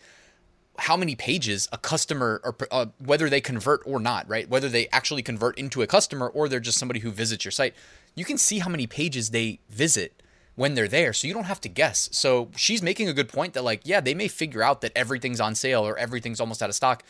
how 0.79 0.95
many 0.95 1.15
pages 1.15 1.67
a 1.71 1.77
customer 1.77 2.39
or 2.43 2.55
uh, 2.71 2.85
whether 2.99 3.29
they 3.29 3.41
convert 3.41 3.81
or 3.85 3.99
not, 3.99 4.27
right? 4.29 4.47
Whether 4.47 4.69
they 4.69 4.87
actually 4.89 5.23
convert 5.23 5.57
into 5.57 5.81
a 5.81 5.87
customer 5.87 6.27
or 6.27 6.47
they're 6.47 6.59
just 6.59 6.77
somebody 6.77 6.99
who 6.99 7.11
visits 7.11 7.43
your 7.43 7.51
site. 7.51 7.73
You 8.15 8.25
can 8.25 8.37
see 8.37 8.59
how 8.59 8.69
many 8.69 8.87
pages 8.87 9.31
they 9.31 9.59
visit 9.69 10.21
when 10.55 10.73
they're 10.73 10.87
there, 10.87 11.13
so 11.13 11.27
you 11.27 11.33
don't 11.33 11.43
have 11.43 11.61
to 11.61 11.69
guess. 11.69 12.09
So 12.11 12.49
she's 12.55 12.81
making 12.81 13.07
a 13.07 13.13
good 13.13 13.29
point 13.29 13.53
that 13.53 13.63
like, 13.63 13.81
yeah, 13.83 14.01
they 14.01 14.15
may 14.15 14.27
figure 14.27 14.63
out 14.63 14.81
that 14.81 14.91
everything's 14.95 15.39
on 15.39 15.55
sale 15.55 15.85
or 15.85 15.97
everything's 15.97 16.39
almost 16.39 16.63
out 16.63 16.69
of 16.69 16.75
stock. 16.75 17.03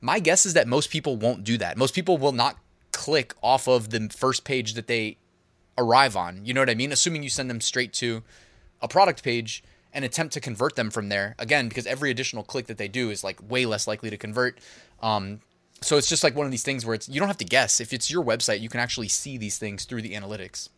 My 0.00 0.18
guess 0.18 0.46
is 0.46 0.54
that 0.54 0.66
most 0.66 0.90
people 0.90 1.16
won't 1.16 1.44
do 1.44 1.58
that. 1.58 1.76
Most 1.76 1.94
people 1.94 2.18
will 2.18 2.32
not 2.32 2.56
click 2.92 3.34
off 3.42 3.68
of 3.68 3.90
the 3.90 4.08
first 4.08 4.44
page 4.44 4.74
that 4.74 4.86
they 4.86 5.18
arrive 5.78 6.16
on. 6.16 6.44
You 6.44 6.54
know 6.54 6.60
what 6.60 6.70
I 6.70 6.74
mean? 6.74 6.92
Assuming 6.92 7.22
you 7.22 7.30
send 7.30 7.48
them 7.48 7.60
straight 7.60 7.92
to 7.94 8.22
a 8.82 8.88
product 8.88 9.22
page 9.22 9.62
and 9.92 10.04
attempt 10.04 10.34
to 10.34 10.40
convert 10.40 10.76
them 10.76 10.90
from 10.90 11.08
there. 11.08 11.34
Again, 11.38 11.68
because 11.68 11.86
every 11.86 12.10
additional 12.10 12.42
click 12.42 12.66
that 12.66 12.78
they 12.78 12.88
do 12.88 13.10
is 13.10 13.24
like 13.24 13.38
way 13.50 13.66
less 13.66 13.86
likely 13.86 14.10
to 14.10 14.16
convert. 14.16 14.58
Um, 15.02 15.40
so 15.82 15.96
it's 15.96 16.08
just 16.08 16.22
like 16.22 16.34
one 16.34 16.46
of 16.46 16.50
these 16.50 16.62
things 16.62 16.84
where 16.84 16.94
it's 16.94 17.08
you 17.08 17.18
don't 17.20 17.28
have 17.28 17.38
to 17.38 17.44
guess. 17.44 17.80
If 17.80 17.92
it's 17.92 18.10
your 18.10 18.24
website, 18.24 18.60
you 18.60 18.68
can 18.68 18.80
actually 18.80 19.08
see 19.08 19.38
these 19.38 19.58
things 19.58 19.84
through 19.84 20.02
the 20.02 20.12
analytics. 20.12 20.68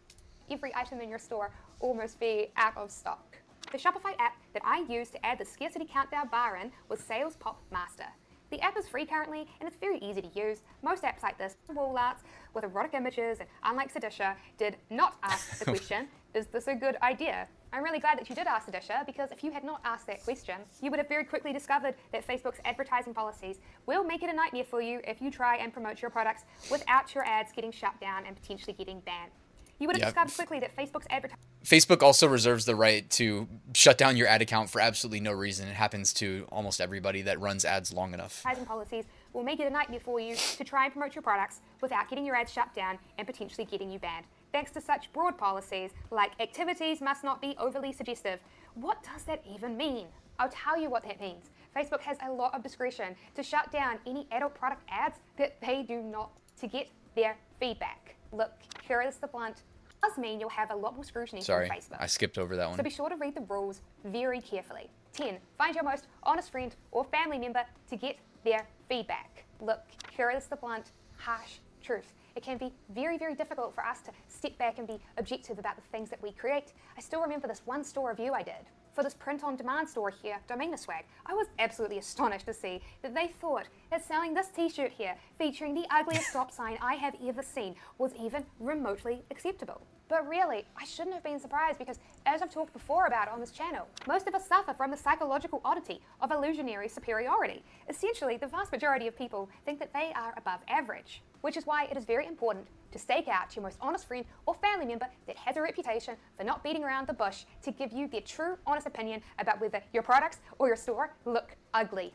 Every 0.51 0.75
item 0.75 1.01
in 1.01 1.09
your 1.09 1.19
store 1.19 1.51
almost 1.81 2.21
be 2.21 2.51
out 2.57 2.77
of 2.77 2.91
stock. 2.91 3.37
The 3.71 3.79
Shopify 3.79 4.15
app 4.19 4.37
that 4.53 4.63
I 4.65 4.85
use 4.89 5.09
to 5.11 5.25
add 5.25 5.39
the 5.39 5.45
scarcity 5.45 5.87
countdown 5.91 6.29
bar 6.29 6.57
in 6.57 6.71
was 6.89 7.01
Sales 7.01 7.37
Pop 7.37 7.61
Master. 7.71 8.05
The 8.53 8.61
app 8.61 8.77
is 8.77 8.87
free 8.87 9.07
currently 9.07 9.47
and 9.61 9.67
it's 9.67 9.79
very 9.79 9.99
easy 10.01 10.21
to 10.21 10.29
use. 10.39 10.59
Most 10.83 11.05
apps 11.05 11.23
like 11.23 11.39
this, 11.39 11.57
wall 11.73 11.97
arts 11.97 12.23
with 12.53 12.65
erotic 12.65 12.93
images, 12.93 13.41
and 13.41 13.49
unlike 13.65 13.93
Sedisha, 13.95 14.37
did 14.59 14.77
not 14.91 15.17
ask 15.23 15.59
the 15.59 15.65
question, 15.73 16.07
is 16.35 16.49
this 16.49 16.67
a 16.69 16.75
good 16.75 16.97
idea? 17.03 17.49
I'm 17.73 17.83
really 17.83 17.99
glad 17.99 18.19
that 18.19 18.29
you 18.29 18.37
did 18.37 18.47
ask 18.47 18.71
Sedisha 18.71 19.07
because 19.07 19.33
if 19.33 19.43
you 19.43 19.53
had 19.53 19.65
not 19.65 19.81
asked 19.87 20.07
that 20.09 20.23
question, 20.23 20.57
you 20.83 20.91
would 20.91 20.99
have 20.99 21.09
very 21.09 21.25
quickly 21.25 21.55
discovered 21.55 21.95
that 22.13 22.29
Facebook's 22.29 22.61
advertising 22.67 23.15
policies 23.15 23.59
will 23.87 24.05
make 24.05 24.23
it 24.23 24.29
a 24.29 24.35
nightmare 24.35 24.65
for 24.65 24.83
you 24.83 25.01
if 25.05 25.23
you 25.23 25.31
try 25.31 25.57
and 25.57 25.73
promote 25.73 26.03
your 26.03 26.11
products 26.11 26.45
without 26.71 27.15
your 27.15 27.25
ads 27.25 27.53
getting 27.53 27.73
shut 27.73 27.99
down 28.03 28.27
and 28.27 28.37
potentially 28.37 28.75
getting 28.75 29.01
banned. 29.01 29.31
You 29.79 29.87
would 29.87 29.97
have 29.97 30.03
yep. 30.03 30.27
discovered 30.27 30.35
quickly 30.35 30.61
that 30.61 30.77
Facebook's 30.77 31.07
advertising. 31.09 31.52
Facebook 31.65 32.03
also 32.03 32.27
reserves 32.27 32.65
the 32.65 32.75
right 32.75 33.09
to 33.11 33.49
shut 33.75 33.97
down 33.99 34.17
your 34.17 34.27
ad 34.27 34.43
account 34.43 34.69
for 34.71 34.81
absolutely 34.81 35.21
no 35.21 35.33
reason. 35.33 35.69
It 35.69 35.75
happens 35.75 36.13
to 36.15 36.47
almost 36.51 36.81
everybody 36.81 37.23
that 37.23 37.41
runs 37.41 37.65
ads 37.65 37.93
long 37.93 38.15
enough. 38.15 38.43
Policies 38.67 39.05
will 39.33 39.45
make 39.45 39.61
it 39.61 39.67
a 39.67 39.71
nightmare 39.71 40.01
for 40.01 40.21
you 40.21 40.35
to 40.35 40.65
try 40.65 40.85
and 40.85 40.93
promote 40.93 41.15
your 41.15 41.23
products 41.23 41.61
without 41.81 42.09
getting 42.09 42.27
your 42.27 42.37
ads 42.37 42.53
shut 42.53 42.75
down 42.75 42.99
and 43.19 43.27
potentially 43.27 43.65
getting 43.65 43.91
you 43.91 43.99
banned 43.99 44.27
thanks 44.53 44.71
to 44.71 44.81
such 44.81 45.13
broad 45.13 45.37
policies 45.37 45.91
like 46.11 46.39
activities 46.41 47.01
must 47.01 47.25
not 47.25 47.41
be 47.41 47.57
overly 47.59 47.93
suggestive. 47.93 48.39
What 48.75 49.03
does 49.03 49.25
that 49.25 49.43
even 49.53 49.77
mean? 49.77 50.07
I'll 50.39 50.51
tell 50.51 50.79
you 50.79 50.91
what 50.91 51.03
that 51.05 51.21
means. 51.21 51.51
Facebook 51.75 52.01
has 52.01 52.19
a 52.23 52.31
lot 52.31 52.55
of 52.55 52.63
discretion 52.63 53.17
to 53.35 53.43
shut 53.43 53.73
down 53.73 53.99
any 54.07 54.27
adult 54.31 54.55
product 54.55 54.83
ads 54.91 55.19
that 55.39 55.61
they 55.61 55.83
do 55.83 56.03
not 56.03 56.31
to 56.61 56.67
get 56.67 56.89
their 57.17 57.37
feedback. 57.59 58.15
Look, 58.31 58.53
here 58.87 59.03
is 59.03 59.17
the 59.17 59.27
blunt. 59.27 59.63
Does 60.03 60.19
mean 60.19 60.41
you'll 60.41 60.49
have 60.51 60.71
a 60.71 60.77
lot 60.77 60.95
more 60.95 61.05
scrutiny 61.05 61.43
Sorry, 61.43 61.69
from 61.69 61.77
Facebook. 61.77 61.89
Sorry, 61.91 62.01
I 62.01 62.07
skipped 62.07 62.39
over 62.39 62.57
that 62.57 62.69
one. 62.69 62.77
So 62.77 62.83
be 62.83 62.91
sure 62.91 63.09
to 63.09 63.17
read 63.17 63.35
the 63.35 63.43
rules 63.43 63.81
very 64.05 64.41
carefully. 64.41 64.91
10. 65.13 65.39
Find 65.59 65.75
your 65.75 65.85
most 65.85 66.07
honest 66.23 66.51
friend 66.51 66.75
or 66.91 67.05
family 67.05 67.39
member 67.39 67.65
to 67.91 67.97
get 67.97 68.17
their 68.45 68.67
feedback. 68.89 69.45
Look, 69.61 69.81
here 70.17 70.31
is 70.31 70.47
the 70.47 70.57
blunt, 70.57 70.91
harsh 71.19 71.59
truth 71.83 72.13
it 72.35 72.43
can 72.43 72.59
be 72.59 72.73
very, 72.95 73.19
very 73.19 73.35
difficult 73.35 73.75
for 73.75 73.85
us 73.85 74.01
to 74.03 74.11
step 74.29 74.57
back 74.59 74.79
and 74.79 74.87
be 74.87 74.99
objective 75.19 75.59
about 75.59 75.77
the 75.77 75.83
things 75.93 76.11
that 76.11 76.23
we 76.23 76.33
create. 76.33 76.73
I 76.97 77.01
still 77.01 77.21
remember 77.21 77.49
this 77.49 77.63
one 77.65 77.85
store 77.85 78.11
review 78.11 78.33
I 78.33 78.43
did 78.43 78.55
for 78.95 79.03
this 79.03 79.15
print 79.15 79.43
on 79.43 79.57
demand 79.57 79.89
store 79.89 80.11
here, 80.11 80.39
Domaina 80.49 80.79
Swag. 80.79 81.05
I 81.25 81.33
was 81.33 81.47
absolutely 81.59 81.99
astonished 81.99 82.47
to 82.47 82.53
see 82.53 82.83
that 83.03 83.15
they 83.15 83.29
thought 83.41 83.67
that 83.91 84.05
selling 84.05 84.35
this 84.35 84.49
t 84.49 84.69
shirt 84.69 84.93
here, 84.93 85.17
featuring 85.39 85.75
the 85.75 85.87
ugliest 85.91 86.27
stop 86.31 86.51
sign 86.51 86.77
I 86.81 86.95
have 86.95 87.15
ever 87.27 87.43
seen, 87.43 87.75
was 87.99 88.13
even 88.21 88.45
remotely 88.61 89.23
acceptable. 89.31 89.81
But 90.13 90.29
really, 90.29 90.67
I 90.77 90.85
shouldn't 90.85 91.15
have 91.15 91.25
been 91.25 91.41
surprised 91.41 91.79
because, 91.79 91.99
as 92.27 92.43
I've 92.43 92.53
talked 92.53 92.75
before 92.75 93.07
about 93.07 93.31
on 93.31 93.41
this 93.41 93.51
channel, 93.51 93.89
most 94.07 94.29
of 94.29 94.35
us 94.35 94.47
suffer 94.47 94.75
from 94.75 94.91
the 94.91 94.97
psychological 94.99 95.63
oddity 95.65 96.03
of 96.21 96.31
illusionary 96.31 96.87
superiority. 96.87 97.63
Essentially, 97.89 98.37
the 98.37 98.47
vast 98.47 98.73
majority 98.73 99.07
of 99.07 99.17
people 99.17 99.49
think 99.65 99.79
that 99.79 99.95
they 99.95 100.13
are 100.15 100.35
above 100.37 100.61
average, 100.69 101.23
which 101.41 101.57
is 101.57 101.65
why 101.65 101.87
it 101.87 101.97
is 101.97 102.05
very 102.05 102.27
important 102.27 102.67
to 102.91 102.99
stake 102.99 103.27
out 103.27 103.57
your 103.57 103.63
most 103.63 103.79
honest 103.81 104.07
friend 104.07 104.27
or 104.45 104.53
family 104.53 104.85
member 104.85 105.07
that 105.27 105.39
has 105.39 105.57
a 105.57 105.63
reputation 105.63 106.15
for 106.37 106.45
not 106.45 106.63
beating 106.63 106.85
around 106.85 107.07
the 107.07 107.15
bush 107.15 107.45
to 107.63 107.71
give 107.71 107.91
you 107.91 108.07
their 108.07 108.21
true, 108.21 108.59
honest 108.67 108.87
opinion 108.87 109.23
about 109.39 109.63
whether 109.63 109.81
your 109.95 110.03
products 110.03 110.41
or 110.59 110.67
your 110.67 110.77
store 110.77 111.15
look 111.25 111.57
ugly. 111.73 112.13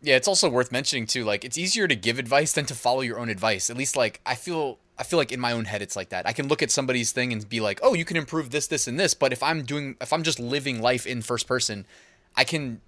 Yeah, 0.00 0.16
it's 0.16 0.28
also 0.28 0.48
worth 0.48 0.72
mentioning 0.72 1.06
too. 1.06 1.24
Like, 1.24 1.44
it's 1.44 1.58
easier 1.58 1.86
to 1.86 1.96
give 1.96 2.18
advice 2.18 2.52
than 2.52 2.64
to 2.64 2.74
follow 2.74 3.02
your 3.02 3.18
own 3.18 3.28
advice. 3.28 3.68
At 3.68 3.76
least, 3.76 3.94
like, 3.94 4.22
I 4.24 4.36
feel 4.36 4.78
I 4.98 5.02
feel 5.02 5.18
like 5.18 5.32
in 5.32 5.40
my 5.40 5.52
own 5.52 5.66
head 5.66 5.82
it's 5.82 5.96
like 5.96 6.08
that. 6.10 6.26
I 6.26 6.32
can 6.32 6.48
look 6.48 6.62
at 6.62 6.70
somebody's 6.70 7.12
thing 7.12 7.32
and 7.32 7.48
be 7.48 7.60
like, 7.60 7.80
"Oh, 7.82 7.94
you 7.94 8.04
can 8.04 8.16
improve 8.16 8.50
this, 8.50 8.66
this, 8.66 8.86
and 8.86 8.98
this." 8.98 9.14
But 9.14 9.32
if 9.32 9.42
I'm 9.42 9.62
doing, 9.62 9.96
if 10.00 10.12
I'm 10.12 10.22
just 10.22 10.40
living 10.40 10.80
life 10.80 11.06
in 11.06 11.22
first 11.22 11.46
person, 11.46 11.86
I 12.34 12.44
can 12.44 12.80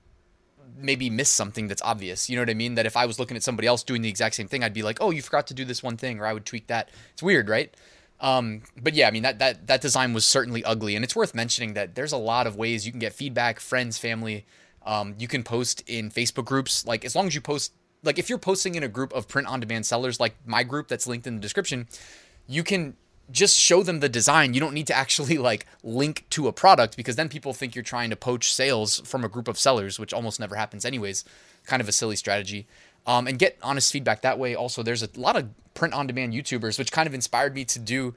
maybe 0.76 1.10
miss 1.10 1.28
something 1.28 1.68
that's 1.68 1.82
obvious. 1.82 2.30
You 2.30 2.36
know 2.36 2.42
what 2.42 2.50
I 2.50 2.54
mean? 2.54 2.74
That 2.76 2.86
if 2.86 2.96
I 2.96 3.06
was 3.06 3.18
looking 3.18 3.36
at 3.36 3.42
somebody 3.42 3.68
else 3.68 3.82
doing 3.82 4.02
the 4.02 4.08
exact 4.08 4.36
same 4.36 4.48
thing, 4.48 4.64
I'd 4.64 4.74
be 4.74 4.82
like, 4.82 4.98
"Oh, 5.00 5.10
you 5.10 5.22
forgot 5.22 5.46
to 5.48 5.54
do 5.54 5.64
this 5.64 5.82
one 5.82 5.96
thing," 5.96 6.20
or 6.20 6.26
I 6.26 6.32
would 6.32 6.46
tweak 6.46 6.66
that. 6.68 6.90
It's 7.12 7.22
weird, 7.22 7.48
right? 7.48 7.74
Um, 8.20 8.62
but 8.80 8.94
yeah, 8.94 9.08
I 9.08 9.10
mean 9.10 9.22
that 9.22 9.38
that 9.38 9.66
that 9.66 9.80
design 9.80 10.12
was 10.12 10.26
certainly 10.26 10.64
ugly, 10.64 10.96
and 10.96 11.04
it's 11.04 11.14
worth 11.14 11.34
mentioning 11.34 11.74
that 11.74 11.94
there's 11.94 12.12
a 12.12 12.16
lot 12.16 12.46
of 12.46 12.56
ways 12.56 12.86
you 12.86 12.92
can 12.92 13.00
get 13.00 13.12
feedback, 13.12 13.60
friends, 13.60 13.98
family. 13.98 14.46
Um, 14.84 15.14
you 15.18 15.28
can 15.28 15.42
post 15.42 15.84
in 15.86 16.10
Facebook 16.10 16.46
groups, 16.46 16.86
like 16.86 17.04
as 17.04 17.14
long 17.14 17.26
as 17.26 17.34
you 17.34 17.40
post 17.40 17.72
like 18.02 18.18
if 18.18 18.28
you're 18.28 18.38
posting 18.38 18.74
in 18.74 18.82
a 18.82 18.88
group 18.88 19.12
of 19.12 19.28
print 19.28 19.48
on 19.48 19.60
demand 19.60 19.86
sellers 19.86 20.20
like 20.20 20.34
my 20.46 20.62
group 20.62 20.88
that's 20.88 21.06
linked 21.06 21.26
in 21.26 21.34
the 21.34 21.40
description, 21.40 21.88
you 22.46 22.62
can 22.62 22.96
just 23.30 23.58
show 23.58 23.82
them 23.82 24.00
the 24.00 24.08
design. 24.08 24.54
You 24.54 24.60
don't 24.60 24.74
need 24.74 24.86
to 24.86 24.96
actually 24.96 25.38
like 25.50 25.66
link 25.82 26.24
to 26.30 26.48
a 26.48 26.52
product 26.52 26.96
because 26.96 27.16
then 27.16 27.28
people 27.28 27.52
think 27.52 27.74
you're 27.74 27.84
trying 27.84 28.10
to 28.10 28.16
poach 28.16 28.52
sales 28.52 29.00
from 29.00 29.24
a 29.24 29.28
group 29.28 29.48
of 29.48 29.58
sellers, 29.58 29.98
which 29.98 30.12
almost 30.12 30.40
never 30.40 30.54
happens 30.54 30.84
anyways. 30.84 31.24
Kind 31.66 31.80
of 31.80 31.88
a 31.88 31.92
silly 31.92 32.16
strategy. 32.16 32.66
Um, 33.06 33.26
and 33.26 33.38
get 33.38 33.58
honest 33.62 33.92
feedback 33.92 34.22
that 34.22 34.38
way. 34.38 34.54
Also, 34.54 34.82
there's 34.82 35.02
a 35.02 35.08
lot 35.16 35.36
of 35.36 35.48
print 35.74 35.94
on 35.94 36.06
demand 36.06 36.34
YouTubers, 36.34 36.78
which 36.78 36.92
kind 36.92 37.06
of 37.06 37.14
inspired 37.14 37.54
me 37.54 37.64
to 37.64 37.78
do 37.78 38.14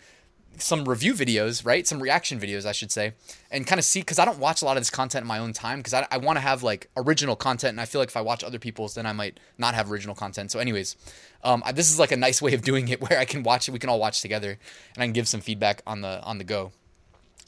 some 0.58 0.88
review 0.88 1.14
videos, 1.14 1.66
right? 1.66 1.88
Some 1.88 2.02
reaction 2.02 2.40
videos, 2.40 2.66
I 2.66 2.72
should 2.72 2.92
say, 2.92 3.14
and 3.50 3.66
kind 3.66 3.80
of 3.80 3.86
see 3.86 4.02
because 4.02 4.20
I 4.20 4.26
don't 4.26 4.40
watch 4.40 4.62
a 4.62 4.66
lot 4.66 4.78
of 4.78 4.82
this 4.82 4.90
content 4.90 5.24
in 5.24 5.28
my 5.28 5.40
own 5.40 5.54
time 5.54 5.80
because 5.80 5.94
I, 5.94 6.08
I 6.12 6.18
want 6.18 6.38
to 6.38 6.42
have 6.42 6.64
like 6.64 6.90
original 6.96 7.36
content, 7.36 7.72
and 7.72 7.82
I 7.82 7.86
feel 7.86 8.00
like 8.00 8.10
if 8.10 8.18
I 8.18 8.22
watch 8.22 8.44
other 8.44 8.60
people's, 8.60 8.96
then 8.96 9.06
I 9.06 9.14
might 9.14 9.40
not 9.58 9.74
have 9.74 9.92
original 9.92 10.16
content. 10.16 10.52
So, 10.52 10.60
anyways, 10.60 10.96
um, 11.44 11.64
this 11.74 11.92
is 11.92 12.00
like 12.00 12.12
a 12.12 12.18
nice 12.18 12.42
way 12.42 12.54
of 12.54 12.62
doing 12.62 12.88
it 12.88 13.02
where 13.10 13.20
I 13.20 13.26
can 13.26 13.44
watch 13.44 13.68
it, 13.68 13.72
we 13.72 13.80
can 13.80 13.90
all 13.90 14.00
watch 14.00 14.22
together, 14.22 14.58
and 14.96 15.04
I 15.04 15.06
can 15.06 15.14
give 15.14 15.28
some 15.28 15.42
feedback 15.42 15.82
on 15.88 16.02
the 16.02 16.22
on 16.22 16.38
the 16.38 16.44
go. 16.44 16.72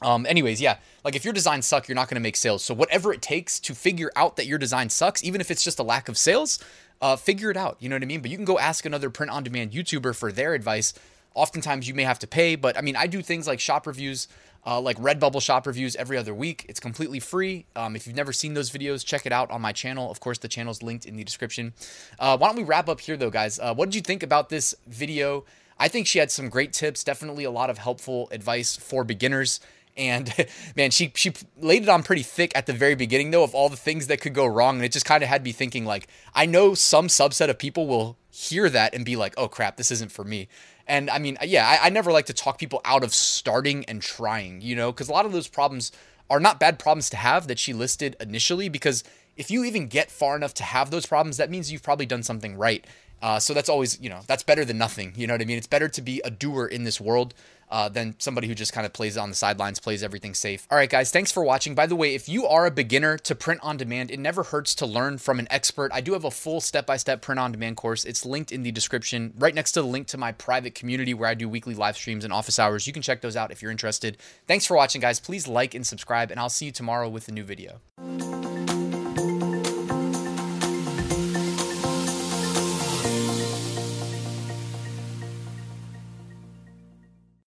Um, 0.02 0.26
anyways, 0.26 0.60
yeah, 0.60 0.78
like 1.04 1.14
if 1.14 1.24
your 1.24 1.32
designs 1.32 1.66
suck, 1.66 1.88
you're 1.88 1.94
not 1.94 2.08
going 2.08 2.16
to 2.16 2.20
make 2.20 2.36
sales. 2.36 2.62
So 2.62 2.74
whatever 2.74 3.12
it 3.12 3.22
takes 3.22 3.58
to 3.60 3.74
figure 3.74 4.10
out 4.16 4.36
that 4.36 4.46
your 4.46 4.58
design 4.58 4.90
sucks, 4.90 5.22
even 5.24 5.40
if 5.40 5.50
it's 5.50 5.64
just 5.64 5.78
a 5.78 5.82
lack 5.82 6.08
of 6.08 6.18
sales, 6.18 6.58
uh, 7.00 7.16
figure 7.16 7.50
it 7.50 7.56
out. 7.56 7.76
You 7.80 7.88
know 7.88 7.96
what 7.96 8.02
I 8.02 8.06
mean? 8.06 8.20
But 8.20 8.30
you 8.30 8.36
can 8.36 8.44
go 8.44 8.58
ask 8.58 8.84
another 8.84 9.08
print 9.08 9.30
on 9.30 9.44
demand 9.44 9.72
YouTuber 9.72 10.14
for 10.14 10.32
their 10.32 10.52
advice 10.54 10.94
Oftentimes 11.34 11.88
you 11.88 11.94
may 11.94 12.04
have 12.04 12.18
to 12.20 12.26
pay, 12.26 12.56
but 12.56 12.78
I 12.78 12.80
mean, 12.80 12.96
I 12.96 13.06
do 13.06 13.20
things 13.22 13.46
like 13.46 13.60
shop 13.60 13.86
reviews, 13.86 14.28
uh, 14.66 14.80
like 14.80 14.96
Redbubble 14.98 15.42
shop 15.42 15.66
reviews 15.66 15.96
every 15.96 16.16
other 16.16 16.32
week. 16.32 16.64
It's 16.68 16.80
completely 16.80 17.20
free. 17.20 17.66
Um, 17.76 17.96
if 17.96 18.06
you've 18.06 18.16
never 18.16 18.32
seen 18.32 18.54
those 18.54 18.70
videos, 18.70 19.04
check 19.04 19.26
it 19.26 19.32
out 19.32 19.50
on 19.50 19.60
my 19.60 19.72
channel. 19.72 20.10
Of 20.10 20.20
course, 20.20 20.38
the 20.38 20.48
channel's 20.48 20.82
linked 20.82 21.06
in 21.06 21.16
the 21.16 21.24
description. 21.24 21.74
Uh, 22.18 22.36
why 22.38 22.48
don't 22.48 22.56
we 22.56 22.62
wrap 22.62 22.88
up 22.88 23.00
here, 23.00 23.16
though, 23.16 23.30
guys? 23.30 23.58
Uh, 23.58 23.74
what 23.74 23.86
did 23.86 23.94
you 23.96 24.00
think 24.00 24.22
about 24.22 24.48
this 24.48 24.74
video? 24.86 25.44
I 25.78 25.88
think 25.88 26.06
she 26.06 26.18
had 26.18 26.30
some 26.30 26.48
great 26.48 26.72
tips, 26.72 27.02
definitely 27.02 27.44
a 27.44 27.50
lot 27.50 27.70
of 27.70 27.78
helpful 27.78 28.28
advice 28.30 28.76
for 28.76 29.04
beginners. 29.04 29.60
And 29.96 30.32
man, 30.76 30.90
she 30.90 31.12
she 31.14 31.32
laid 31.60 31.82
it 31.82 31.88
on 31.88 32.02
pretty 32.02 32.22
thick 32.22 32.52
at 32.54 32.66
the 32.66 32.72
very 32.72 32.94
beginning 32.94 33.30
though 33.30 33.44
of 33.44 33.54
all 33.54 33.68
the 33.68 33.76
things 33.76 34.06
that 34.08 34.20
could 34.20 34.34
go 34.34 34.46
wrong, 34.46 34.76
and 34.76 34.84
it 34.84 34.92
just 34.92 35.06
kind 35.06 35.22
of 35.22 35.28
had 35.28 35.44
me 35.44 35.52
thinking 35.52 35.84
like, 35.84 36.08
I 36.34 36.46
know 36.46 36.74
some 36.74 37.08
subset 37.08 37.48
of 37.48 37.58
people 37.58 37.86
will 37.86 38.16
hear 38.30 38.68
that 38.68 38.94
and 38.94 39.04
be 39.04 39.16
like, 39.16 39.34
oh 39.36 39.48
crap, 39.48 39.76
this 39.76 39.90
isn't 39.90 40.12
for 40.12 40.24
me. 40.24 40.48
And 40.86 41.08
I 41.10 41.18
mean, 41.18 41.38
yeah, 41.42 41.66
I, 41.66 41.86
I 41.86 41.90
never 41.90 42.12
like 42.12 42.26
to 42.26 42.34
talk 42.34 42.58
people 42.58 42.80
out 42.84 43.04
of 43.04 43.14
starting 43.14 43.84
and 43.86 44.02
trying, 44.02 44.60
you 44.60 44.76
know, 44.76 44.92
because 44.92 45.08
a 45.08 45.12
lot 45.12 45.26
of 45.26 45.32
those 45.32 45.48
problems 45.48 45.92
are 46.30 46.40
not 46.40 46.60
bad 46.60 46.78
problems 46.78 47.10
to 47.10 47.16
have 47.16 47.46
that 47.48 47.58
she 47.58 47.72
listed 47.72 48.16
initially. 48.20 48.68
Because 48.68 49.04
if 49.36 49.50
you 49.50 49.64
even 49.64 49.88
get 49.88 50.10
far 50.10 50.36
enough 50.36 50.54
to 50.54 50.62
have 50.64 50.90
those 50.90 51.06
problems, 51.06 51.36
that 51.38 51.50
means 51.50 51.72
you've 51.72 51.82
probably 51.82 52.06
done 52.06 52.22
something 52.22 52.56
right. 52.56 52.86
Uh, 53.24 53.40
so 53.40 53.54
that's 53.54 53.70
always, 53.70 53.98
you 54.02 54.10
know, 54.10 54.20
that's 54.26 54.42
better 54.42 54.66
than 54.66 54.76
nothing. 54.76 55.14
You 55.16 55.26
know 55.26 55.32
what 55.32 55.40
I 55.40 55.46
mean? 55.46 55.56
It's 55.56 55.66
better 55.66 55.88
to 55.88 56.02
be 56.02 56.20
a 56.26 56.30
doer 56.30 56.66
in 56.66 56.84
this 56.84 57.00
world 57.00 57.32
uh, 57.70 57.88
than 57.88 58.14
somebody 58.18 58.48
who 58.48 58.54
just 58.54 58.74
kind 58.74 58.84
of 58.84 58.92
plays 58.92 59.16
on 59.16 59.30
the 59.30 59.34
sidelines, 59.34 59.80
plays 59.80 60.02
everything 60.02 60.34
safe. 60.34 60.66
All 60.70 60.76
right, 60.76 60.90
guys, 60.90 61.10
thanks 61.10 61.32
for 61.32 61.42
watching. 61.42 61.74
By 61.74 61.86
the 61.86 61.96
way, 61.96 62.14
if 62.14 62.28
you 62.28 62.46
are 62.46 62.66
a 62.66 62.70
beginner 62.70 63.16
to 63.16 63.34
print 63.34 63.60
on 63.62 63.78
demand, 63.78 64.10
it 64.10 64.18
never 64.18 64.42
hurts 64.42 64.74
to 64.74 64.84
learn 64.84 65.16
from 65.16 65.38
an 65.38 65.48
expert. 65.50 65.90
I 65.94 66.02
do 66.02 66.12
have 66.12 66.26
a 66.26 66.30
full 66.30 66.60
step 66.60 66.84
by 66.84 66.98
step 66.98 67.22
print 67.22 67.38
on 67.38 67.50
demand 67.50 67.78
course. 67.78 68.04
It's 68.04 68.26
linked 68.26 68.52
in 68.52 68.62
the 68.62 68.70
description, 68.70 69.32
right 69.38 69.54
next 69.54 69.72
to 69.72 69.80
the 69.80 69.88
link 69.88 70.06
to 70.08 70.18
my 70.18 70.32
private 70.32 70.74
community 70.74 71.14
where 71.14 71.30
I 71.30 71.32
do 71.32 71.48
weekly 71.48 71.74
live 71.74 71.96
streams 71.96 72.24
and 72.24 72.32
office 72.32 72.58
hours. 72.58 72.86
You 72.86 72.92
can 72.92 73.00
check 73.00 73.22
those 73.22 73.36
out 73.36 73.50
if 73.50 73.62
you're 73.62 73.70
interested. 73.70 74.18
Thanks 74.46 74.66
for 74.66 74.76
watching, 74.76 75.00
guys. 75.00 75.18
Please 75.18 75.48
like 75.48 75.74
and 75.74 75.86
subscribe, 75.86 76.30
and 76.30 76.38
I'll 76.38 76.50
see 76.50 76.66
you 76.66 76.72
tomorrow 76.72 77.08
with 77.08 77.26
a 77.28 77.32
new 77.32 77.44
video. 77.44 77.80